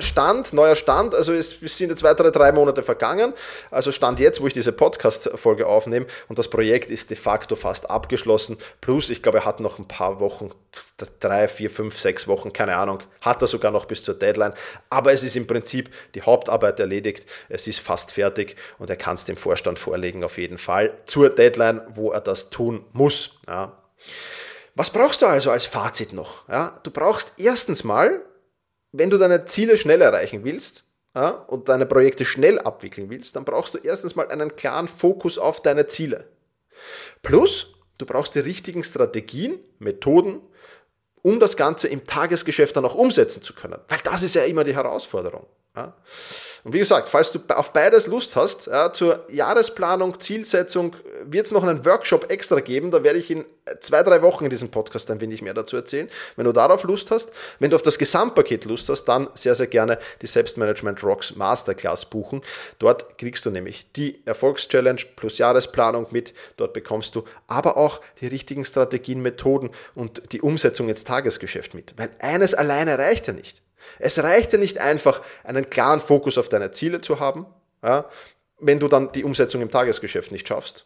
Stand, 0.02 0.54
neuer 0.54 0.76
Stand, 0.76 1.16
also 1.16 1.34
es 1.34 1.60
sind 1.60 1.90
jetzt 1.90 2.04
weitere 2.04 2.32
drei 2.32 2.52
Monate 2.52 2.84
vergangen, 2.84 3.34
also 3.70 3.92
Stand 3.92 4.20
jetzt, 4.20 4.42
wo 4.42 4.48
ich 4.48 4.54
diese 4.54 4.72
Podcast-Folge 4.72 5.68
aufnehme 5.68 6.06
und 6.28 6.40
das 6.40 6.50
Projekt 6.50 6.92
ist 6.92 7.10
de 7.10 7.18
facto 7.18 7.56
fast 7.56 7.90
abgeschlossen, 7.90 8.58
plus 8.82 9.10
ich 9.10 9.22
glaube, 9.22 9.40
er 9.40 9.46
hat 9.46 9.60
noch 9.60 9.80
ein 9.80 9.88
paar 9.88 10.20
Wochen, 10.20 10.52
drei, 11.20 11.48
vier, 11.48 11.70
fünf, 11.70 12.00
sechs 12.00 12.28
Wochen, 12.28 12.54
keine 12.54 12.76
Ahnung, 12.78 13.00
hat 13.22 13.42
er 13.42 13.48
sogar 13.48 13.72
noch 13.72 13.86
bis 13.86 14.04
zur 14.04 14.16
Deadline, 14.16 14.54
aber 14.90 15.14
es 15.14 15.24
ist 15.24 15.36
im 15.36 15.48
Prinzip 15.48 15.90
die 16.16 16.22
Hauptarbeit 16.22 16.80
erledigt, 16.80 17.26
es 17.50 17.68
ist 17.68 17.80
fast 17.80 18.12
fertig 18.12 18.56
und 18.80 18.90
er 18.90 18.98
kann 18.98 19.16
es 19.16 19.26
dem 19.26 19.38
Vorstand 19.38 19.80
vorlegen 19.80 20.24
auf 20.24 20.38
jeden 20.38 20.58
Fall 20.58 20.96
zur 21.06 21.30
Deadline, 21.30 21.82
wo 21.94 22.12
er 22.12 22.22
das 22.22 22.50
tun 22.50 22.86
muss. 22.94 23.40
Ja. 23.48 23.78
Was 24.76 24.90
brauchst 24.90 25.22
du 25.22 25.26
also 25.26 25.52
als 25.52 25.66
Fazit 25.66 26.14
noch? 26.14 26.48
Ja, 26.48 26.80
du 26.84 26.92
brauchst 26.92 27.34
erstens 27.38 27.84
mal 27.84 28.22
wenn 28.92 29.10
du 29.10 29.18
deine 29.18 29.46
Ziele 29.46 29.78
schnell 29.78 30.02
erreichen 30.02 30.44
willst 30.44 30.86
ja, 31.16 31.30
und 31.30 31.70
deine 31.70 31.86
Projekte 31.86 32.26
schnell 32.26 32.60
abwickeln 32.60 33.10
willst, 33.10 33.36
dann 33.36 33.46
brauchst 33.46 33.74
du 33.74 33.78
erstens 33.80 34.16
mal 34.16 34.28
einen 34.30 34.56
klaren 34.56 34.88
Fokus 34.88 35.38
auf 35.38 35.62
deine 35.62 35.88
Ziele. 35.88 36.26
Plus, 37.22 37.76
du 37.98 38.06
brauchst 38.06 38.36
die 38.36 38.40
richtigen 38.40 38.84
Strategien, 38.84 39.60
Methoden, 39.80 40.42
um 41.22 41.40
das 41.40 41.56
Ganze 41.56 41.88
im 41.88 42.04
Tagesgeschäft 42.06 42.76
dann 42.76 42.86
auch 42.86 42.96
umsetzen 42.96 43.44
zu 43.44 43.54
können. 43.54 43.80
Weil 43.88 44.00
das 44.04 44.24
ist 44.24 44.34
ja 44.34 44.44
immer 44.44 44.64
die 44.64 44.76
Herausforderung. 44.76 45.46
Ja. 45.76 45.96
Und 46.64 46.74
wie 46.74 46.80
gesagt, 46.80 47.10
falls 47.10 47.32
du 47.32 47.40
auf 47.50 47.72
beides 47.72 48.08
Lust 48.08 48.36
hast, 48.36 48.68
ja, 48.68 48.92
zur 48.92 49.26
Jahresplanung, 49.30 50.20
Zielsetzung 50.20 50.96
wird 51.26 51.46
es 51.46 51.52
noch 51.52 51.64
einen 51.64 51.86
Workshop 51.86 52.32
extra 52.32 52.60
geben. 52.60 52.92
Da 52.92 53.04
werde 53.04 53.20
ich 53.20 53.32
in 53.32 53.46
zwei, 53.80 54.04
drei 54.04 54.22
Wochen 54.22 54.46
in 54.46 54.50
diesem 54.50 54.72
Podcast 54.72 55.10
ein 55.12 55.22
wenig 55.22 55.42
mehr 55.42 55.54
dazu 55.54 55.76
erzählen. 55.76 56.10
Wenn 56.36 56.46
du 56.46 56.52
darauf 56.52 56.84
Lust 56.84 57.12
hast, 57.12 57.32
wenn 57.60 57.70
du 57.70 57.76
auf 57.76 57.82
das 57.82 57.98
Gesamtpaket 57.98 58.66
Lust 58.66 58.90
hast, 58.90 59.06
dann 59.06 59.28
sehr, 59.34 59.56
sehr 59.56 59.68
gerne 59.68 60.00
die 60.22 60.28
Selbstmanagement 60.28 61.04
Rocks 61.04 61.36
Masterclass 61.36 62.06
buchen. 62.06 62.42
Dort 62.80 63.18
kriegst 63.18 63.46
du 63.46 63.50
nämlich 63.50 63.92
die 63.94 64.22
Erfolgschallenge 64.26 65.02
plus 65.16 65.38
Jahresplanung 65.38 66.08
mit. 66.12 66.34
Dort 66.58 66.74
bekommst 66.74 67.16
du 67.16 67.24
aber 67.48 67.78
auch 67.78 68.02
die 68.20 68.28
richtigen 68.28 68.66
Strategien, 68.66 69.22
Methoden 69.22 69.72
und 69.96 70.32
die 70.32 70.42
Umsetzung 70.42 70.90
ins 70.90 71.04
Tagesgeschäft 71.04 71.74
mit. 71.74 71.94
Weil 71.98 72.12
eines 72.20 72.54
alleine 72.54 72.98
reicht 72.98 73.28
ja 73.28 73.34
nicht. 73.34 73.62
Es 74.00 74.22
reicht 74.22 74.54
ja 74.54 74.60
nicht 74.60 74.78
einfach, 74.78 75.22
einen 75.44 75.70
klaren 75.70 76.00
Fokus 76.00 76.38
auf 76.38 76.50
deine 76.50 76.72
Ziele 76.72 77.02
zu 77.02 77.20
haben, 77.20 77.46
ja, 77.84 78.06
wenn 78.60 78.80
du 78.80 78.88
dann 78.88 79.12
die 79.12 79.24
Umsetzung 79.24 79.62
im 79.62 79.72
Tagesgeschäft 79.72 80.32
nicht 80.32 80.48
schaffst. 80.48 80.86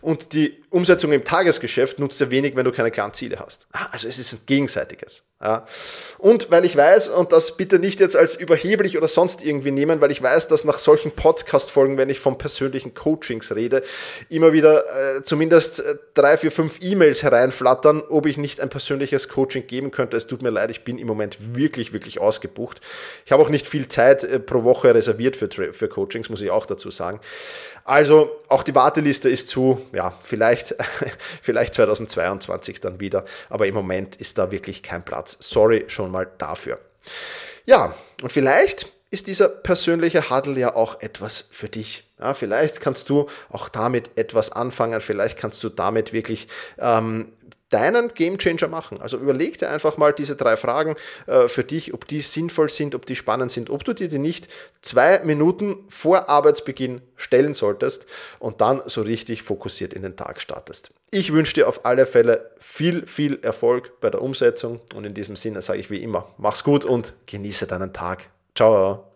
Und 0.00 0.32
die 0.32 0.62
Umsetzung 0.70 1.12
im 1.12 1.24
Tagesgeschäft 1.24 1.98
nutzt 1.98 2.20
ja 2.20 2.30
wenig, 2.30 2.56
wenn 2.56 2.64
du 2.64 2.72
keine 2.72 2.90
klaren 2.90 3.12
Ziele 3.14 3.38
hast. 3.38 3.66
Ah, 3.72 3.88
also 3.90 4.08
es 4.08 4.18
ist 4.18 4.32
ein 4.32 4.40
gegenseitiges. 4.46 5.26
Ja. 5.42 5.66
Und 6.18 6.52
weil 6.52 6.64
ich 6.64 6.76
weiß, 6.76 7.08
und 7.08 7.32
das 7.32 7.56
bitte 7.56 7.80
nicht 7.80 7.98
jetzt 7.98 8.16
als 8.16 8.36
überheblich 8.36 8.96
oder 8.96 9.08
sonst 9.08 9.44
irgendwie 9.44 9.72
nehmen, 9.72 10.00
weil 10.00 10.12
ich 10.12 10.22
weiß, 10.22 10.46
dass 10.46 10.62
nach 10.62 10.78
solchen 10.78 11.10
Podcast-Folgen, 11.10 11.96
wenn 11.96 12.08
ich 12.10 12.20
von 12.20 12.38
persönlichen 12.38 12.94
Coachings 12.94 13.52
rede, 13.54 13.82
immer 14.28 14.52
wieder 14.52 14.84
äh, 14.84 15.22
zumindest 15.24 15.80
äh, 15.80 15.96
drei, 16.14 16.36
vier, 16.36 16.52
fünf 16.52 16.78
E-Mails 16.80 17.24
hereinflattern, 17.24 18.02
ob 18.08 18.26
ich 18.26 18.36
nicht 18.36 18.60
ein 18.60 18.68
persönliches 18.68 19.28
Coaching 19.28 19.66
geben 19.66 19.90
könnte. 19.90 20.16
Es 20.16 20.28
tut 20.28 20.42
mir 20.42 20.50
leid, 20.50 20.70
ich 20.70 20.84
bin 20.84 20.96
im 20.96 21.08
Moment 21.08 21.56
wirklich, 21.56 21.92
wirklich 21.92 22.20
ausgebucht. 22.20 22.80
Ich 23.26 23.32
habe 23.32 23.42
auch 23.42 23.48
nicht 23.48 23.66
viel 23.66 23.88
Zeit 23.88 24.22
äh, 24.22 24.38
pro 24.38 24.62
Woche 24.62 24.94
reserviert 24.94 25.36
für, 25.36 25.48
für 25.72 25.88
Coachings, 25.88 26.28
muss 26.28 26.40
ich 26.40 26.52
auch 26.52 26.66
dazu 26.66 26.92
sagen. 26.92 27.20
Also 27.84 28.30
auch 28.48 28.62
die 28.62 28.74
Warteliste 28.74 29.28
ist 29.28 29.48
zu, 29.48 29.84
ja, 29.92 30.14
vielleicht, 30.22 30.76
vielleicht 31.42 31.74
2022 31.74 32.80
dann 32.80 33.00
wieder, 33.00 33.24
aber 33.48 33.66
im 33.66 33.74
Moment 33.74 34.16
ist 34.16 34.38
da 34.38 34.52
wirklich 34.52 34.84
kein 34.84 35.04
Platz. 35.04 35.31
Sorry 35.40 35.84
schon 35.88 36.10
mal 36.10 36.30
dafür. 36.38 36.78
Ja, 37.66 37.94
und 38.22 38.30
vielleicht 38.30 38.90
ist 39.10 39.26
dieser 39.26 39.48
persönliche 39.48 40.30
Huddle 40.30 40.58
ja 40.58 40.74
auch 40.74 41.00
etwas 41.00 41.44
für 41.50 41.68
dich. 41.68 42.10
Ja, 42.18 42.34
vielleicht 42.34 42.80
kannst 42.80 43.10
du 43.10 43.28
auch 43.50 43.68
damit 43.68 44.16
etwas 44.16 44.50
anfangen, 44.50 45.00
vielleicht 45.00 45.38
kannst 45.38 45.62
du 45.62 45.68
damit 45.68 46.12
wirklich 46.12 46.48
ähm, 46.78 47.32
deinen 47.72 48.14
Gamechanger 48.14 48.68
machen. 48.68 49.00
Also 49.00 49.18
überleg 49.18 49.58
dir 49.58 49.70
einfach 49.70 49.96
mal 49.96 50.12
diese 50.12 50.36
drei 50.36 50.56
Fragen 50.56 50.96
äh, 51.26 51.48
für 51.48 51.64
dich, 51.64 51.94
ob 51.94 52.06
die 52.06 52.22
sinnvoll 52.22 52.68
sind, 52.68 52.94
ob 52.94 53.06
die 53.06 53.16
spannend 53.16 53.50
sind, 53.50 53.70
ob 53.70 53.84
du 53.84 53.92
dir 53.92 54.08
die 54.08 54.18
nicht 54.18 54.48
zwei 54.82 55.20
Minuten 55.24 55.76
vor 55.88 56.28
Arbeitsbeginn 56.28 57.00
stellen 57.16 57.54
solltest 57.54 58.06
und 58.38 58.60
dann 58.60 58.82
so 58.86 59.02
richtig 59.02 59.42
fokussiert 59.42 59.94
in 59.94 60.02
den 60.02 60.16
Tag 60.16 60.40
startest. 60.40 60.90
Ich 61.10 61.32
wünsche 61.32 61.54
dir 61.54 61.68
auf 61.68 61.84
alle 61.84 62.06
Fälle 62.06 62.50
viel, 62.58 63.06
viel 63.06 63.38
Erfolg 63.42 64.00
bei 64.00 64.10
der 64.10 64.22
Umsetzung 64.22 64.80
und 64.94 65.04
in 65.04 65.14
diesem 65.14 65.36
Sinne 65.36 65.62
sage 65.62 65.78
ich 65.78 65.90
wie 65.90 66.02
immer, 66.02 66.26
mach's 66.38 66.64
gut 66.64 66.84
und 66.84 67.14
genieße 67.26 67.66
deinen 67.66 67.92
Tag. 67.92 68.28
Ciao. 68.54 69.11